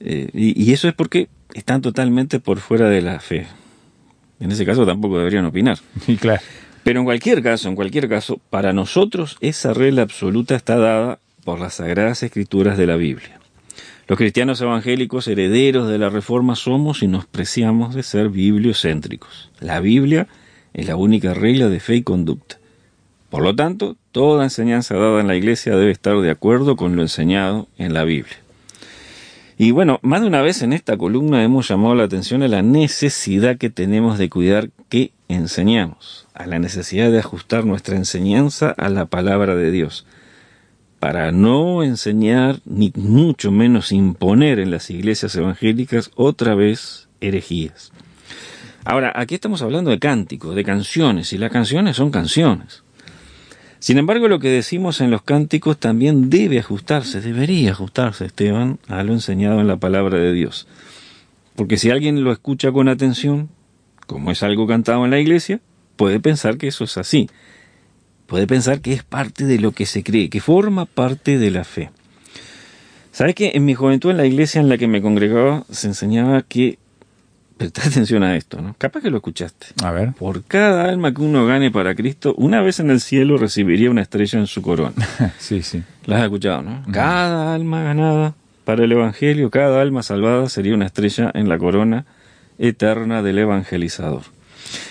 Eh, 0.00 0.28
y, 0.34 0.60
y 0.60 0.72
eso 0.72 0.88
es 0.88 0.94
porque 0.94 1.28
están 1.54 1.82
totalmente 1.82 2.40
por 2.40 2.58
fuera 2.58 2.88
de 2.88 3.00
la 3.00 3.20
fe. 3.20 3.46
En 4.40 4.50
ese 4.52 4.66
caso 4.66 4.84
tampoco 4.84 5.18
deberían 5.18 5.44
opinar. 5.44 5.78
Claro. 6.20 6.42
Pero 6.84 7.00
en 7.00 7.04
cualquier 7.04 7.42
caso, 7.42 7.68
en 7.68 7.74
cualquier 7.74 8.08
caso, 8.08 8.40
para 8.48 8.72
nosotros 8.72 9.36
esa 9.40 9.74
regla 9.74 10.02
absoluta 10.02 10.54
está 10.54 10.78
dada 10.78 11.18
por 11.48 11.60
las 11.60 11.76
sagradas 11.76 12.22
escrituras 12.22 12.76
de 12.76 12.86
la 12.86 12.96
Biblia. 12.96 13.40
Los 14.06 14.18
cristianos 14.18 14.60
evangélicos 14.60 15.26
herederos 15.28 15.88
de 15.88 15.96
la 15.96 16.10
Reforma 16.10 16.54
somos 16.56 17.02
y 17.02 17.08
nos 17.08 17.24
preciamos 17.24 17.94
de 17.94 18.02
ser 18.02 18.28
bibliocéntricos. 18.28 19.50
La 19.58 19.80
Biblia 19.80 20.28
es 20.74 20.86
la 20.86 20.96
única 20.96 21.32
regla 21.32 21.70
de 21.70 21.80
fe 21.80 21.94
y 21.94 22.02
conducta. 22.02 22.58
Por 23.30 23.42
lo 23.42 23.56
tanto, 23.56 23.96
toda 24.12 24.44
enseñanza 24.44 24.94
dada 24.96 25.22
en 25.22 25.26
la 25.26 25.36
Iglesia 25.36 25.74
debe 25.74 25.90
estar 25.90 26.20
de 26.20 26.30
acuerdo 26.30 26.76
con 26.76 26.96
lo 26.96 27.00
enseñado 27.00 27.66
en 27.78 27.94
la 27.94 28.04
Biblia. 28.04 28.36
Y 29.56 29.70
bueno, 29.70 30.00
más 30.02 30.20
de 30.20 30.26
una 30.26 30.42
vez 30.42 30.60
en 30.60 30.74
esta 30.74 30.98
columna 30.98 31.42
hemos 31.42 31.66
llamado 31.66 31.94
la 31.94 32.04
atención 32.04 32.42
a 32.42 32.48
la 32.48 32.60
necesidad 32.60 33.56
que 33.56 33.70
tenemos 33.70 34.18
de 34.18 34.28
cuidar 34.28 34.68
qué 34.90 35.12
enseñamos, 35.28 36.26
a 36.34 36.46
la 36.46 36.58
necesidad 36.58 37.10
de 37.10 37.20
ajustar 37.20 37.64
nuestra 37.64 37.96
enseñanza 37.96 38.68
a 38.68 38.90
la 38.90 39.06
palabra 39.06 39.56
de 39.56 39.70
Dios, 39.70 40.04
para 41.00 41.30
no 41.30 41.82
enseñar 41.82 42.60
ni 42.64 42.92
mucho 42.96 43.50
menos 43.50 43.92
imponer 43.92 44.58
en 44.58 44.70
las 44.70 44.90
iglesias 44.90 45.34
evangélicas 45.36 46.10
otra 46.14 46.54
vez 46.54 47.08
herejías. 47.20 47.92
Ahora, 48.84 49.12
aquí 49.14 49.34
estamos 49.34 49.62
hablando 49.62 49.90
de 49.90 49.98
cánticos, 49.98 50.54
de 50.54 50.64
canciones, 50.64 51.32
y 51.32 51.38
las 51.38 51.52
canciones 51.52 51.96
son 51.96 52.10
canciones. 52.10 52.82
Sin 53.80 53.98
embargo, 53.98 54.26
lo 54.26 54.40
que 54.40 54.48
decimos 54.48 55.00
en 55.00 55.10
los 55.10 55.22
cánticos 55.22 55.78
también 55.78 56.30
debe 56.30 56.58
ajustarse, 56.58 57.20
debería 57.20 57.72
ajustarse, 57.72 58.24
Esteban, 58.24 58.78
a 58.88 59.02
lo 59.04 59.12
enseñado 59.12 59.60
en 59.60 59.68
la 59.68 59.76
palabra 59.76 60.18
de 60.18 60.32
Dios. 60.32 60.66
Porque 61.54 61.76
si 61.76 61.90
alguien 61.90 62.24
lo 62.24 62.32
escucha 62.32 62.72
con 62.72 62.88
atención, 62.88 63.50
como 64.06 64.32
es 64.32 64.42
algo 64.42 64.66
cantado 64.66 65.04
en 65.04 65.12
la 65.12 65.20
iglesia, 65.20 65.60
puede 65.96 66.18
pensar 66.18 66.56
que 66.56 66.68
eso 66.68 66.84
es 66.84 66.96
así. 66.98 67.28
Puede 68.28 68.46
pensar 68.46 68.82
que 68.82 68.92
es 68.92 69.02
parte 69.02 69.46
de 69.46 69.58
lo 69.58 69.72
que 69.72 69.86
se 69.86 70.04
cree, 70.04 70.28
que 70.28 70.42
forma 70.42 70.84
parte 70.84 71.38
de 71.38 71.50
la 71.50 71.64
fe. 71.64 71.90
¿Sabes 73.10 73.34
que 73.34 73.52
En 73.54 73.64
mi 73.64 73.72
juventud 73.72 74.10
en 74.10 74.18
la 74.18 74.26
iglesia 74.26 74.60
en 74.60 74.68
la 74.68 74.76
que 74.76 74.86
me 74.86 75.00
congregaba 75.00 75.64
se 75.70 75.86
enseñaba 75.88 76.42
que... 76.42 76.78
Presta 77.56 77.82
atención 77.88 78.22
a 78.22 78.36
esto, 78.36 78.60
¿no? 78.60 78.76
Capaz 78.76 79.00
que 79.00 79.10
lo 79.10 79.16
escuchaste. 79.16 79.68
A 79.82 79.92
ver. 79.92 80.12
Por 80.12 80.44
cada 80.44 80.90
alma 80.90 81.12
que 81.14 81.22
uno 81.22 81.46
gane 81.46 81.70
para 81.70 81.94
Cristo, 81.94 82.34
una 82.36 82.60
vez 82.60 82.80
en 82.80 82.90
el 82.90 83.00
cielo 83.00 83.38
recibiría 83.38 83.90
una 83.90 84.02
estrella 84.02 84.38
en 84.38 84.46
su 84.46 84.60
corona. 84.60 84.92
Sí, 85.38 85.62
sí. 85.62 85.82
Las 86.04 86.18
has 86.18 86.24
escuchado, 86.26 86.60
¿no? 86.60 86.82
Cada 86.92 87.54
alma 87.54 87.82
ganada 87.82 88.34
para 88.64 88.84
el 88.84 88.92
Evangelio, 88.92 89.50
cada 89.50 89.80
alma 89.80 90.02
salvada 90.02 90.50
sería 90.50 90.74
una 90.74 90.84
estrella 90.84 91.30
en 91.32 91.48
la 91.48 91.56
corona 91.56 92.04
eterna 92.58 93.22
del 93.22 93.38
evangelizador. 93.38 94.24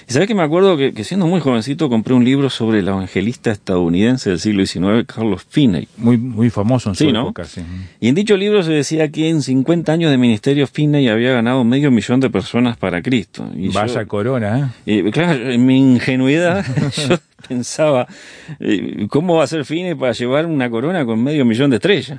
Y 0.10 0.14
sabes 0.14 0.28
que 0.30 0.36
me 0.36 0.42
acuerdo 0.44 0.78
que, 0.78 0.94
que 0.94 1.04
siendo 1.04 1.28
muy 1.28 1.42
jovencito 1.42 1.90
compré 1.90 2.14
un 2.14 2.24
libro 2.24 2.50
sobre 2.50 2.80
el 2.80 2.88
evangelista 2.88 3.52
estadounidense 3.52 4.30
del 4.30 4.40
siglo 4.40 4.66
XIX, 4.66 5.06
Carlos 5.06 5.46
Finney. 5.50 5.90
Muy, 5.98 6.18
muy 6.18 6.50
famoso 6.50 6.88
en 6.90 6.96
su 6.96 7.04
Sí, 7.04 7.12
¿no? 7.12 7.24
época, 7.24 7.44
sí. 7.44 7.62
Y 8.00 8.08
en 8.08 8.16
dicho 8.16 8.38
libro 8.38 8.64
se 8.64 8.72
decía 8.72 9.10
que 9.10 9.28
en 9.28 9.42
50 9.42 9.92
años 9.92 10.10
de 10.10 10.18
ministerio 10.18 10.66
Finney 10.66 11.10
había 11.10 11.34
ganado 11.34 11.66
medio 11.66 11.92
millón 11.92 12.22
de 12.22 12.30
personas 12.30 12.78
para 12.78 13.02
Cristo. 13.02 13.50
Y 13.54 13.68
yo- 13.68 13.74
Vaya 13.74 14.06
corona, 14.06 14.72
¿eh? 14.86 15.00
y, 15.08 15.12
claro, 15.12 15.50
en 15.52 15.66
mi 15.66 15.78
ingenuidad 15.78 16.66
yo 17.10 17.18
pensaba, 17.50 18.08
eh, 18.62 19.08
¿cómo 19.10 19.36
va 19.36 19.44
a 19.44 19.48
ser 19.48 19.66
Fine 19.66 19.98
para 19.98 20.14
llevar 20.14 20.46
una 20.46 20.70
corona 20.70 21.06
con 21.06 21.22
medio 21.22 21.44
millón 21.44 21.70
de 21.70 21.76
estrellas? 21.78 22.18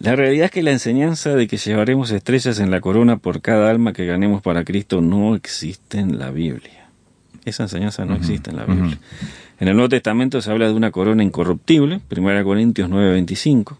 La 0.00 0.14
realidad 0.14 0.46
es 0.46 0.50
que 0.52 0.62
la 0.62 0.70
enseñanza 0.70 1.34
de 1.34 1.48
que 1.48 1.56
llevaremos 1.56 2.12
estrellas 2.12 2.60
en 2.60 2.70
la 2.70 2.80
corona 2.80 3.16
por 3.16 3.40
cada 3.40 3.68
alma 3.68 3.92
que 3.92 4.06
ganemos 4.06 4.42
para 4.42 4.64
Cristo 4.64 5.00
no 5.00 5.34
existe 5.34 5.98
en 5.98 6.18
la 6.18 6.30
Biblia. 6.30 6.88
Esa 7.44 7.64
enseñanza 7.64 8.04
no 8.04 8.14
existe 8.14 8.50
en 8.50 8.56
la 8.56 8.64
Biblia. 8.64 8.98
En 9.58 9.66
el 9.66 9.74
Nuevo 9.74 9.88
Testamento 9.88 10.40
se 10.40 10.50
habla 10.52 10.68
de 10.68 10.74
una 10.74 10.92
corona 10.92 11.24
incorruptible, 11.24 12.00
1 12.10 12.44
Corintios 12.44 12.88
9:25. 12.88 13.76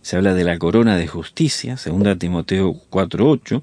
Se 0.00 0.16
habla 0.16 0.34
de 0.34 0.42
la 0.42 0.58
corona 0.58 0.96
de 0.96 1.06
justicia, 1.06 1.76
2 1.76 2.18
Timoteo 2.18 2.74
4:8. 2.90 3.62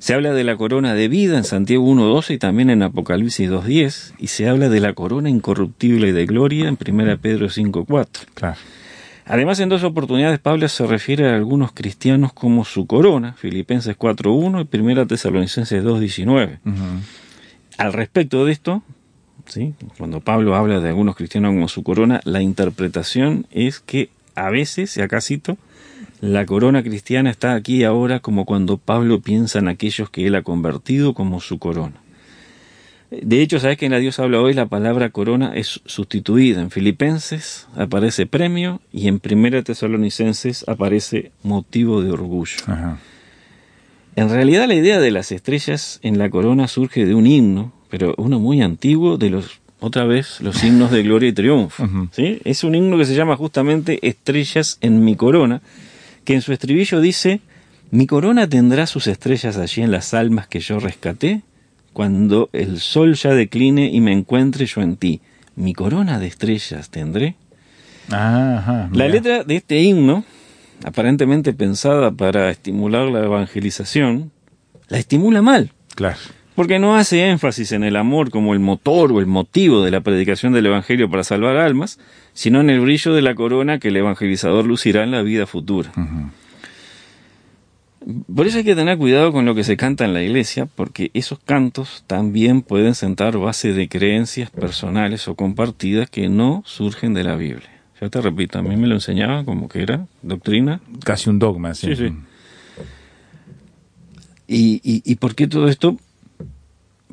Se 0.00 0.14
habla 0.14 0.32
de 0.32 0.42
la 0.42 0.56
corona 0.56 0.94
de 0.94 1.08
vida 1.08 1.36
en 1.36 1.44
Santiago 1.44 1.86
1.12 1.86 2.34
y 2.34 2.38
también 2.38 2.70
en 2.70 2.82
Apocalipsis 2.82 3.50
2.10. 3.50 4.14
Y 4.18 4.28
se 4.28 4.48
habla 4.48 4.68
de 4.68 4.80
la 4.80 4.94
corona 4.94 5.28
incorruptible 5.28 6.08
y 6.08 6.12
de 6.12 6.26
gloria 6.26 6.68
en 6.68 6.78
1 6.80 7.18
Pedro 7.18 7.46
5.4. 7.46 8.06
Claro. 8.34 8.56
Además, 9.26 9.60
en 9.60 9.68
dos 9.68 9.84
oportunidades 9.84 10.38
Pablo 10.38 10.68
se 10.68 10.86
refiere 10.86 11.28
a 11.28 11.36
algunos 11.36 11.72
cristianos 11.72 12.32
como 12.32 12.64
su 12.64 12.86
corona, 12.86 13.34
Filipenses 13.34 13.96
4.1 13.96 14.68
y 14.70 14.78
1 14.78 15.06
Tesalonicenses 15.06 15.84
2.19. 15.84 16.58
Ujú. 16.64 16.74
Al 17.78 17.92
respecto 17.92 18.44
de 18.44 18.52
esto, 18.52 18.82
¿sí? 19.46 19.74
cuando 19.98 20.20
Pablo 20.20 20.54
habla 20.56 20.80
de 20.80 20.88
algunos 20.88 21.16
cristianos 21.16 21.52
como 21.52 21.68
su 21.68 21.82
corona, 21.82 22.20
la 22.24 22.42
interpretación 22.42 23.46
es 23.50 23.80
que 23.80 24.10
a 24.34 24.50
veces, 24.50 24.96
y 24.96 25.02
acá 25.02 25.20
cito, 25.20 25.58
la 26.20 26.44
corona 26.44 26.82
cristiana 26.82 27.30
está 27.30 27.54
aquí 27.54 27.84
ahora 27.84 28.20
como 28.20 28.44
cuando 28.44 28.76
Pablo 28.76 29.20
piensa 29.20 29.58
en 29.58 29.68
aquellos 29.68 30.10
que 30.10 30.26
él 30.26 30.34
ha 30.34 30.42
convertido 30.42 31.14
como 31.14 31.40
su 31.40 31.58
corona. 31.58 31.94
De 33.10 33.42
hecho, 33.42 33.58
sabes 33.58 33.76
que 33.76 33.86
en 33.86 33.92
la 33.92 33.98
Dios 33.98 34.20
habla 34.20 34.40
hoy 34.40 34.54
la 34.54 34.66
palabra 34.66 35.10
corona 35.10 35.52
es 35.54 35.80
sustituida. 35.84 36.60
En 36.60 36.70
Filipenses 36.70 37.66
aparece 37.76 38.26
premio 38.26 38.80
y 38.92 39.08
en 39.08 39.18
Primera 39.18 39.62
Tesalonicenses 39.62 40.64
aparece 40.68 41.32
motivo 41.42 42.02
de 42.02 42.12
orgullo. 42.12 42.56
Ajá. 42.66 42.98
En 44.16 44.28
realidad 44.28 44.68
la 44.68 44.74
idea 44.74 45.00
de 45.00 45.10
las 45.10 45.32
estrellas 45.32 45.98
en 46.02 46.18
la 46.18 46.30
corona 46.30 46.68
surge 46.68 47.06
de 47.06 47.14
un 47.14 47.26
himno, 47.26 47.72
pero 47.88 48.14
uno 48.18 48.38
muy 48.38 48.60
antiguo 48.60 49.16
de 49.16 49.30
los 49.30 49.60
otra 49.80 50.04
vez 50.04 50.40
los 50.40 50.62
himnos 50.62 50.90
de 50.90 51.02
gloria 51.02 51.30
y 51.30 51.32
triunfo. 51.32 51.88
Es 52.44 52.64
un 52.64 52.74
himno 52.74 52.98
que 52.98 53.06
se 53.06 53.14
llama 53.14 53.36
justamente 53.36 54.06
Estrellas 54.06 54.78
en 54.82 55.04
mi 55.04 55.16
corona, 55.16 55.62
que 56.24 56.34
en 56.34 56.42
su 56.42 56.52
estribillo 56.52 57.00
dice, 57.00 57.40
mi 57.90 58.06
corona 58.06 58.46
tendrá 58.46 58.86
sus 58.86 59.06
estrellas 59.06 59.56
allí 59.56 59.82
en 59.82 59.90
las 59.90 60.12
almas 60.12 60.46
que 60.46 60.60
yo 60.60 60.78
rescaté, 60.78 61.42
cuando 61.92 62.48
el 62.52 62.78
sol 62.80 63.14
ya 63.14 63.34
decline 63.34 63.90
y 63.92 64.00
me 64.00 64.12
encuentre 64.12 64.66
yo 64.66 64.80
en 64.82 64.96
ti. 64.96 65.20
Mi 65.56 65.72
corona 65.74 66.18
de 66.18 66.26
estrellas 66.26 66.90
tendré. 66.90 67.36
Ajá, 68.10 68.88
La 68.92 69.08
letra 69.08 69.44
de 69.44 69.56
este 69.56 69.80
himno, 69.82 70.24
aparentemente 70.84 71.52
pensada 71.52 72.10
para 72.10 72.50
estimular 72.50 73.08
la 73.08 73.24
evangelización, 73.24 74.30
la 74.88 74.98
estimula 74.98 75.42
mal, 75.42 75.72
Claro. 75.94 76.16
porque 76.54 76.78
no 76.78 76.96
hace 76.96 77.28
énfasis 77.28 77.72
en 77.72 77.84
el 77.84 77.96
amor 77.96 78.30
como 78.30 78.52
el 78.54 78.60
motor 78.60 79.12
o 79.12 79.20
el 79.20 79.26
motivo 79.26 79.82
de 79.84 79.90
la 79.90 80.00
predicación 80.00 80.52
del 80.52 80.66
Evangelio 80.66 81.08
para 81.10 81.22
salvar 81.24 81.56
almas, 81.56 81.98
sino 82.32 82.60
en 82.60 82.70
el 82.70 82.80
brillo 82.80 83.14
de 83.14 83.22
la 83.22 83.34
corona 83.34 83.78
que 83.78 83.88
el 83.88 83.96
evangelizador 83.96 84.64
lucirá 84.66 85.04
en 85.04 85.10
la 85.10 85.22
vida 85.22 85.46
futura. 85.46 85.92
Por 88.34 88.46
eso 88.46 88.58
hay 88.58 88.64
que 88.64 88.74
tener 88.74 88.96
cuidado 88.96 89.30
con 89.30 89.44
lo 89.44 89.54
que 89.54 89.62
se 89.62 89.76
canta 89.76 90.04
en 90.04 90.14
la 90.14 90.22
iglesia, 90.22 90.66
porque 90.66 91.10
esos 91.12 91.38
cantos 91.38 92.04
también 92.06 92.62
pueden 92.62 92.94
sentar 92.94 93.36
base 93.36 93.74
de 93.74 93.88
creencias 93.88 94.50
personales 94.50 95.28
o 95.28 95.34
compartidas 95.34 96.08
que 96.08 96.28
no 96.28 96.62
surgen 96.64 97.12
de 97.12 97.24
la 97.24 97.36
Biblia. 97.36 97.68
Ya 98.00 98.08
te 98.08 98.20
repito, 98.22 98.58
a 98.58 98.62
mí 98.62 98.76
me 98.76 98.86
lo 98.86 98.94
enseñaban 98.94 99.44
como 99.44 99.68
que 99.68 99.82
era 99.82 100.06
doctrina. 100.22 100.80
Casi 101.04 101.28
un 101.28 101.38
dogma, 101.38 101.74
sí. 101.74 101.94
Sí, 101.94 101.96
sí. 102.08 102.14
¿Y, 104.48 104.80
y, 104.82 105.02
y 105.04 105.14
por 105.16 105.34
qué 105.34 105.46
todo 105.46 105.68
esto? 105.68 105.98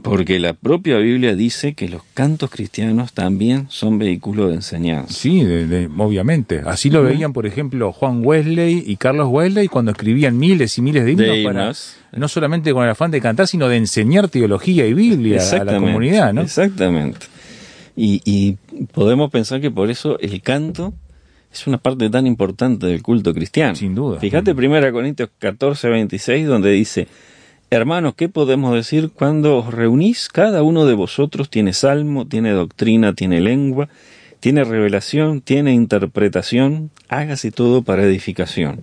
Porque 0.04 0.40
la 0.40 0.54
propia 0.54 0.98
Biblia 0.98 1.36
dice 1.36 1.74
que 1.74 1.90
los 1.90 2.02
cantos 2.14 2.50
cristianos 2.50 3.14
también 3.14 3.66
son 3.70 3.98
vehículos 3.98 4.50
de 4.50 4.56
enseñanza. 4.56 5.14
Sí, 5.14 5.44
de- 5.44 5.68
de- 5.68 5.90
obviamente. 5.98 6.62
Así 6.66 6.90
lo 6.90 7.04
veían, 7.04 7.34
por 7.34 7.46
ejemplo, 7.46 7.92
Juan 7.92 8.22
Wesley 8.24 8.84
y 8.86 8.96
Carlos 8.98 9.28
Wesley 9.30 9.68
cuando 9.68 9.92
escribían 9.92 10.38
miles 10.38 10.78
y 10.78 10.82
miles 10.82 11.04
de 11.04 11.12
himnos 11.14 11.28
De 11.38 11.44
para 11.44 11.74
no 12.14 12.28
solamente 12.28 12.72
con 12.74 12.84
el 12.84 12.92
afán 12.92 13.12
de 13.12 13.20
cantar, 13.22 13.48
sino 13.48 13.68
de 13.68 13.78
enseñar 13.78 14.30
teología 14.30 14.86
y 14.88 14.94
Biblia 14.94 15.42
a 15.52 15.64
la 15.64 15.78
comunidad, 15.80 16.34
¿no? 16.34 16.42
Exactamente. 16.42 17.26
Y, 17.96 18.22
y 18.24 18.58
podemos 18.94 19.32
pensar 19.32 19.60
que 19.60 19.72
por 19.72 19.90
eso 19.90 20.20
el 20.20 20.42
canto 20.42 20.94
es 21.52 21.66
una 21.66 21.80
parte 21.80 22.10
tan 22.10 22.28
importante 22.28 22.86
del 22.86 23.02
culto 23.02 23.34
cristiano. 23.34 23.76
Sin 23.76 23.96
duda. 23.96 24.20
Fíjate 24.20 24.52
1 24.52 24.92
Corintios 24.92 25.30
14, 25.40 25.90
26, 25.90 26.46
donde 26.46 26.72
dice, 26.72 27.08
Hermanos, 27.70 28.14
¿qué 28.16 28.30
podemos 28.30 28.74
decir 28.74 29.10
cuando 29.14 29.58
os 29.58 29.74
reunís? 29.74 30.30
Cada 30.30 30.64
uno 30.64 30.86
de 30.86 30.94
vosotros 30.94 31.50
tiene 31.50 31.74
salmo, 31.74 32.26
tiene 32.26 32.52
doctrina, 32.52 33.12
tiene 33.12 33.42
lengua, 33.42 33.90
tiene 34.40 34.64
revelación, 34.64 35.42
tiene 35.42 35.74
interpretación, 35.74 36.92
hágase 37.10 37.52
todo 37.52 37.82
para 37.82 38.04
edificación. 38.04 38.80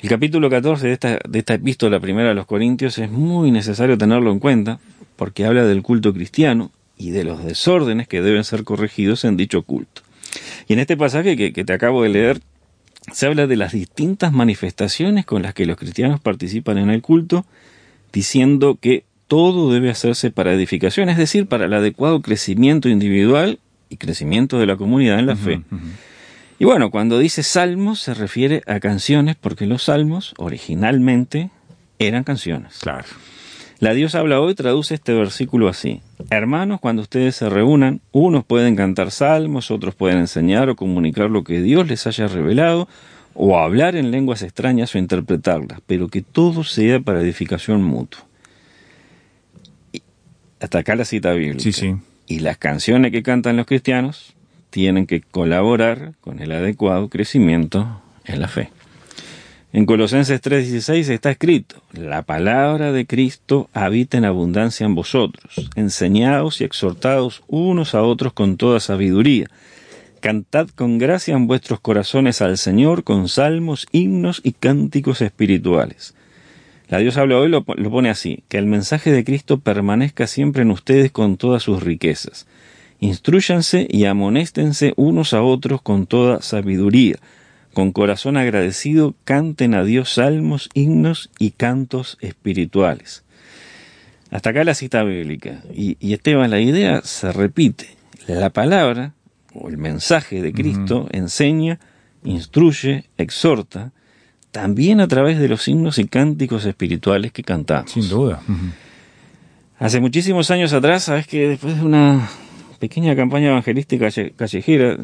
El 0.00 0.08
capítulo 0.08 0.50
14 0.50 0.88
de 0.88 0.92
esta, 0.92 1.18
de 1.28 1.38
esta 1.38 1.54
epístola 1.54 2.00
primera 2.00 2.32
a 2.32 2.34
los 2.34 2.46
Corintios 2.46 2.98
es 2.98 3.12
muy 3.12 3.52
necesario 3.52 3.96
tenerlo 3.96 4.32
en 4.32 4.40
cuenta 4.40 4.80
porque 5.14 5.46
habla 5.46 5.64
del 5.64 5.82
culto 5.82 6.12
cristiano 6.12 6.72
y 6.98 7.10
de 7.10 7.22
los 7.22 7.44
desórdenes 7.44 8.08
que 8.08 8.22
deben 8.22 8.42
ser 8.42 8.64
corregidos 8.64 9.24
en 9.24 9.36
dicho 9.36 9.62
culto. 9.62 10.02
Y 10.66 10.72
en 10.72 10.80
este 10.80 10.96
pasaje 10.96 11.36
que, 11.36 11.52
que 11.52 11.64
te 11.64 11.72
acabo 11.72 12.02
de 12.02 12.08
leer, 12.08 12.40
se 13.12 13.26
habla 13.26 13.46
de 13.46 13.54
las 13.54 13.70
distintas 13.70 14.32
manifestaciones 14.32 15.24
con 15.24 15.42
las 15.42 15.54
que 15.54 15.64
los 15.64 15.76
cristianos 15.76 16.18
participan 16.18 16.78
en 16.78 16.90
el 16.90 17.00
culto, 17.00 17.46
diciendo 18.14 18.78
que 18.80 19.04
todo 19.26 19.72
debe 19.72 19.90
hacerse 19.90 20.30
para 20.30 20.54
edificación, 20.54 21.08
es 21.08 21.18
decir, 21.18 21.46
para 21.46 21.64
el 21.66 21.74
adecuado 21.74 22.22
crecimiento 22.22 22.88
individual 22.88 23.58
y 23.88 23.96
crecimiento 23.96 24.58
de 24.58 24.66
la 24.66 24.76
comunidad 24.76 25.18
en 25.18 25.26
la 25.26 25.36
fe. 25.36 25.62
Y 26.58 26.64
bueno, 26.64 26.90
cuando 26.90 27.18
dice 27.18 27.42
salmos 27.42 27.98
se 27.98 28.14
refiere 28.14 28.62
a 28.66 28.78
canciones 28.78 29.34
porque 29.34 29.66
los 29.66 29.84
salmos 29.84 30.34
originalmente 30.38 31.50
eran 31.98 32.22
canciones. 32.22 32.78
Claro. 32.80 33.08
La 33.80 33.92
Dios 33.92 34.14
habla 34.14 34.40
hoy 34.40 34.54
traduce 34.54 34.94
este 34.94 35.12
versículo 35.12 35.68
así. 35.68 36.00
Hermanos, 36.30 36.78
cuando 36.80 37.02
ustedes 37.02 37.34
se 37.34 37.50
reúnan, 37.50 38.00
unos 38.12 38.44
pueden 38.44 38.76
cantar 38.76 39.10
salmos, 39.10 39.72
otros 39.72 39.96
pueden 39.96 40.18
enseñar 40.18 40.70
o 40.70 40.76
comunicar 40.76 41.28
lo 41.28 41.42
que 41.42 41.60
Dios 41.60 41.88
les 41.88 42.06
haya 42.06 42.28
revelado, 42.28 42.88
o 43.34 43.58
hablar 43.58 43.96
en 43.96 44.10
lenguas 44.10 44.42
extrañas 44.42 44.94
o 44.94 44.98
interpretarlas, 44.98 45.80
pero 45.86 46.08
que 46.08 46.22
todo 46.22 46.64
sea 46.64 47.00
para 47.00 47.20
edificación 47.20 47.82
mutua. 47.82 48.24
Y 49.92 50.02
hasta 50.60 50.78
acá 50.78 50.96
la 50.96 51.04
cita 51.04 51.32
bíblica. 51.32 51.62
Sí, 51.62 51.72
sí. 51.72 51.96
Y 52.26 52.40
las 52.40 52.56
canciones 52.58 53.12
que 53.12 53.22
cantan 53.22 53.56
los 53.56 53.66
cristianos 53.66 54.34
tienen 54.70 55.06
que 55.06 55.20
colaborar 55.20 56.14
con 56.20 56.40
el 56.40 56.52
adecuado 56.52 57.08
crecimiento 57.08 58.00
en 58.24 58.40
la 58.40 58.48
fe. 58.48 58.70
En 59.74 59.86
Colosenses 59.86 60.40
3:16 60.40 61.08
está 61.10 61.32
escrito, 61.32 61.82
la 61.92 62.22
palabra 62.22 62.92
de 62.92 63.06
Cristo 63.06 63.68
habita 63.72 64.16
en 64.16 64.24
abundancia 64.24 64.86
en 64.86 64.94
vosotros, 64.94 65.68
enseñados 65.74 66.60
y 66.60 66.64
exhortados 66.64 67.42
unos 67.48 67.96
a 67.96 68.02
otros 68.02 68.32
con 68.32 68.56
toda 68.56 68.78
sabiduría. 68.78 69.48
Cantad 70.24 70.70
con 70.70 70.96
gracia 70.96 71.34
en 71.34 71.46
vuestros 71.46 71.80
corazones 71.80 72.40
al 72.40 72.56
Señor 72.56 73.04
con 73.04 73.28
salmos, 73.28 73.86
himnos 73.92 74.40
y 74.42 74.52
cánticos 74.52 75.20
espirituales. 75.20 76.14
La 76.88 76.96
Dios 76.96 77.18
habla 77.18 77.36
hoy 77.36 77.50
lo, 77.50 77.62
lo 77.76 77.90
pone 77.90 78.08
así, 78.08 78.42
que 78.48 78.56
el 78.56 78.64
mensaje 78.64 79.12
de 79.12 79.22
Cristo 79.22 79.60
permanezca 79.60 80.26
siempre 80.26 80.62
en 80.62 80.70
ustedes 80.70 81.12
con 81.12 81.36
todas 81.36 81.62
sus 81.62 81.82
riquezas. 81.82 82.46
Instruyanse 83.00 83.86
y 83.90 84.06
amonéstense 84.06 84.94
unos 84.96 85.34
a 85.34 85.42
otros 85.42 85.82
con 85.82 86.06
toda 86.06 86.40
sabiduría. 86.40 87.16
Con 87.74 87.92
corazón 87.92 88.38
agradecido 88.38 89.14
canten 89.24 89.74
a 89.74 89.84
Dios 89.84 90.14
salmos, 90.14 90.70
himnos 90.72 91.28
y 91.38 91.50
cantos 91.50 92.16
espirituales. 92.22 93.24
Hasta 94.30 94.48
acá 94.48 94.64
la 94.64 94.74
cita 94.74 95.04
bíblica. 95.04 95.62
Y, 95.74 95.98
y 96.00 96.14
Esteban, 96.14 96.50
la 96.50 96.60
idea 96.60 97.02
se 97.02 97.30
repite. 97.30 97.88
La 98.26 98.48
palabra 98.48 99.12
o 99.54 99.68
el 99.68 99.78
mensaje 99.78 100.42
de 100.42 100.52
Cristo 100.52 101.08
enseña, 101.12 101.78
instruye, 102.24 103.04
exhorta, 103.18 103.92
también 104.50 105.00
a 105.00 105.08
través 105.08 105.38
de 105.38 105.48
los 105.48 105.66
himnos 105.68 105.98
y 105.98 106.06
cánticos 106.06 106.64
espirituales 106.64 107.32
que 107.32 107.42
cantamos. 107.42 107.90
Sin 107.90 108.08
duda. 108.08 108.40
Hace 109.78 110.00
muchísimos 110.00 110.50
años 110.50 110.72
atrás, 110.72 111.04
sabes 111.04 111.26
que 111.26 111.48
después 111.48 111.76
de 111.76 111.82
una 111.84 112.28
pequeña 112.78 113.16
campaña 113.16 113.48
evangelística 113.48 114.06
calle- 114.06 114.32
callejera, 114.36 114.96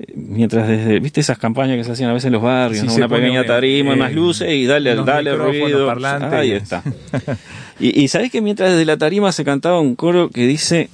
eh, 0.00 0.04
mientras 0.16 0.66
desde, 0.68 0.98
viste 1.00 1.20
esas 1.20 1.38
campañas 1.38 1.76
que 1.76 1.84
se 1.84 1.92
hacían 1.92 2.10
a 2.10 2.12
veces 2.14 2.26
en 2.26 2.32
los 2.32 2.42
barrios, 2.42 2.80
Sí, 2.80 2.86
¿no? 2.86 2.92
se 2.92 2.98
una 3.00 3.08
pequeña 3.08 3.44
tarima, 3.44 3.92
eh, 3.92 3.96
unas 3.96 4.12
luces 4.12 4.50
y 4.52 4.66
dale, 4.66 4.94
dale 4.96 5.34
ruido. 5.36 5.90
Ahí 6.32 6.50
y- 6.50 6.52
está. 6.54 6.82
y, 7.80 8.02
y 8.02 8.08
sabes 8.08 8.30
que 8.32 8.40
mientras 8.40 8.70
desde 8.72 8.84
la 8.84 8.96
tarima 8.96 9.30
se 9.32 9.44
cantaba 9.44 9.80
un 9.80 9.94
coro 9.94 10.28
que 10.30 10.46
dice, 10.46 10.90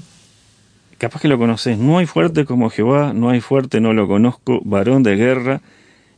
capaz 0.99 1.21
que 1.21 1.29
lo 1.29 1.39
conoces, 1.39 1.79
no 1.79 1.99
hay 1.99 2.07
fuerte 2.07 2.45
como 2.45 2.71
Jehová, 2.71 3.13
no 3.15 3.31
hay 3.31 3.41
fuerte, 3.41 3.81
no 3.81 3.93
lo 3.93 4.07
conozco, 4.09 4.61
varón 4.65 5.03
de 5.03 5.17
guerra 5.17 5.61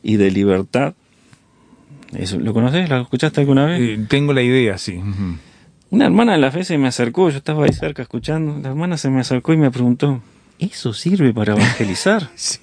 y 0.02 0.16
de 0.16 0.30
libertad. 0.30 0.94
Eso, 2.14 2.38
¿Lo 2.38 2.54
conoces? 2.54 2.88
¿Lo 2.88 3.00
escuchaste 3.00 3.40
alguna 3.40 3.66
vez? 3.66 3.80
Eh, 3.80 4.06
tengo 4.08 4.32
la 4.32 4.42
idea, 4.42 4.78
sí. 4.78 5.00
Una 5.90 6.06
hermana 6.06 6.32
de 6.32 6.38
la 6.38 6.50
fe 6.50 6.64
se 6.64 6.78
me 6.78 6.88
acercó, 6.88 7.30
yo 7.30 7.38
estaba 7.38 7.64
ahí 7.64 7.72
cerca 7.72 8.02
escuchando, 8.02 8.58
la 8.60 8.68
hermana 8.68 8.96
se 8.96 9.10
me 9.10 9.20
acercó 9.20 9.52
y 9.52 9.56
me 9.56 9.70
preguntó, 9.70 10.20
¿eso 10.58 10.92
sirve 10.92 11.32
para 11.32 11.54
evangelizar? 11.54 12.30
Sí, 12.36 12.60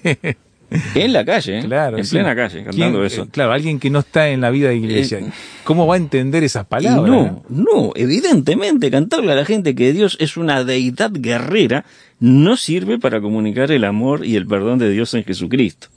en 0.94 1.12
la 1.12 1.24
calle, 1.24 1.58
¿eh? 1.58 1.62
claro. 1.64 1.98
en 1.98 2.04
sí. 2.04 2.16
plena 2.16 2.34
calle, 2.34 2.64
cantando 2.64 2.98
¿Quién- 2.98 3.06
eso. 3.06 3.22
eh, 3.22 3.28
claro, 3.30 3.52
alguien 3.52 3.78
que 3.78 3.90
no 3.90 4.00
está 4.00 4.28
en 4.28 4.40
la 4.40 4.50
vida 4.50 4.68
de 4.70 4.76
iglesia. 4.76 5.18
Eh, 5.20 5.26
¿Cómo 5.64 5.86
va 5.86 5.94
a 5.94 5.98
entender 5.98 6.42
esas 6.44 6.66
palabras? 6.66 7.08
no, 7.10 7.42
no, 7.48 7.92
evidentemente 7.94 8.90
cantarle 8.90 9.32
a 9.32 9.36
la 9.36 9.44
gente 9.44 9.74
que 9.74 9.92
Dios 9.92 10.16
es 10.20 10.36
una 10.36 10.64
deidad 10.64 11.10
guerrera 11.12 11.84
no 12.20 12.56
sirve 12.56 12.98
para 12.98 13.20
comunicar 13.20 13.70
el 13.70 13.84
amor 13.84 14.24
y 14.24 14.36
el 14.36 14.46
perdón 14.46 14.78
de 14.78 14.90
Dios 14.90 15.14
en 15.14 15.24
Jesucristo. 15.24 15.88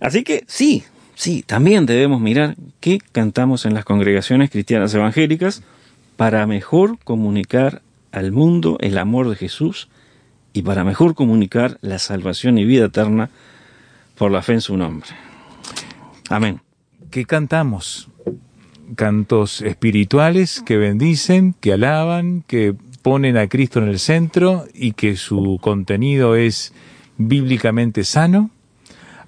Así 0.00 0.22
que 0.24 0.44
sí, 0.46 0.84
sí, 1.14 1.42
también 1.46 1.86
debemos 1.86 2.20
mirar 2.20 2.56
qué 2.80 2.98
cantamos 3.12 3.66
en 3.66 3.74
las 3.74 3.84
congregaciones 3.84 4.50
cristianas 4.50 4.94
evangélicas 4.94 5.62
para 6.16 6.46
mejor 6.46 6.98
comunicar 7.04 7.82
al 8.12 8.32
mundo 8.32 8.76
el 8.80 8.98
amor 8.98 9.28
de 9.30 9.36
Jesús 9.36 9.88
y 10.52 10.62
para 10.62 10.84
mejor 10.84 11.14
comunicar 11.14 11.78
la 11.80 11.98
salvación 11.98 12.58
y 12.58 12.64
vida 12.64 12.86
eterna 12.86 13.30
por 14.20 14.30
la 14.30 14.42
fe 14.42 14.52
en 14.52 14.60
su 14.60 14.76
nombre. 14.76 15.08
Amén. 16.28 16.60
¿Qué 17.10 17.24
cantamos? 17.24 18.10
Cantos 18.94 19.62
espirituales 19.62 20.60
que 20.60 20.76
bendicen, 20.76 21.54
que 21.58 21.72
alaban, 21.72 22.44
que 22.46 22.74
ponen 23.00 23.38
a 23.38 23.48
Cristo 23.48 23.78
en 23.78 23.88
el 23.88 23.98
centro 23.98 24.66
y 24.74 24.92
que 24.92 25.16
su 25.16 25.58
contenido 25.62 26.36
es 26.36 26.74
bíblicamente 27.16 28.04
sano. 28.04 28.50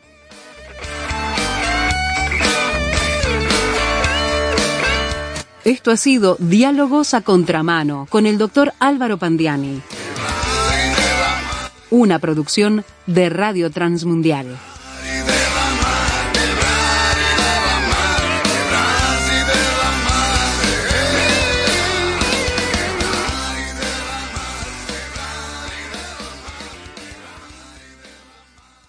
Esto 5.66 5.90
ha 5.90 5.98
sido 5.98 6.38
Diálogos 6.40 7.16
a 7.16 7.22
Contramano 7.22 8.06
con 8.12 8.28
el 8.28 8.38
doctor 8.38 8.74
Álvaro 8.80 9.18
Pandiani. 9.18 9.82
Una 11.90 12.20
producción 12.20 12.86
de 13.08 13.30
Radio 13.30 13.72
Transmundial. 13.72 14.58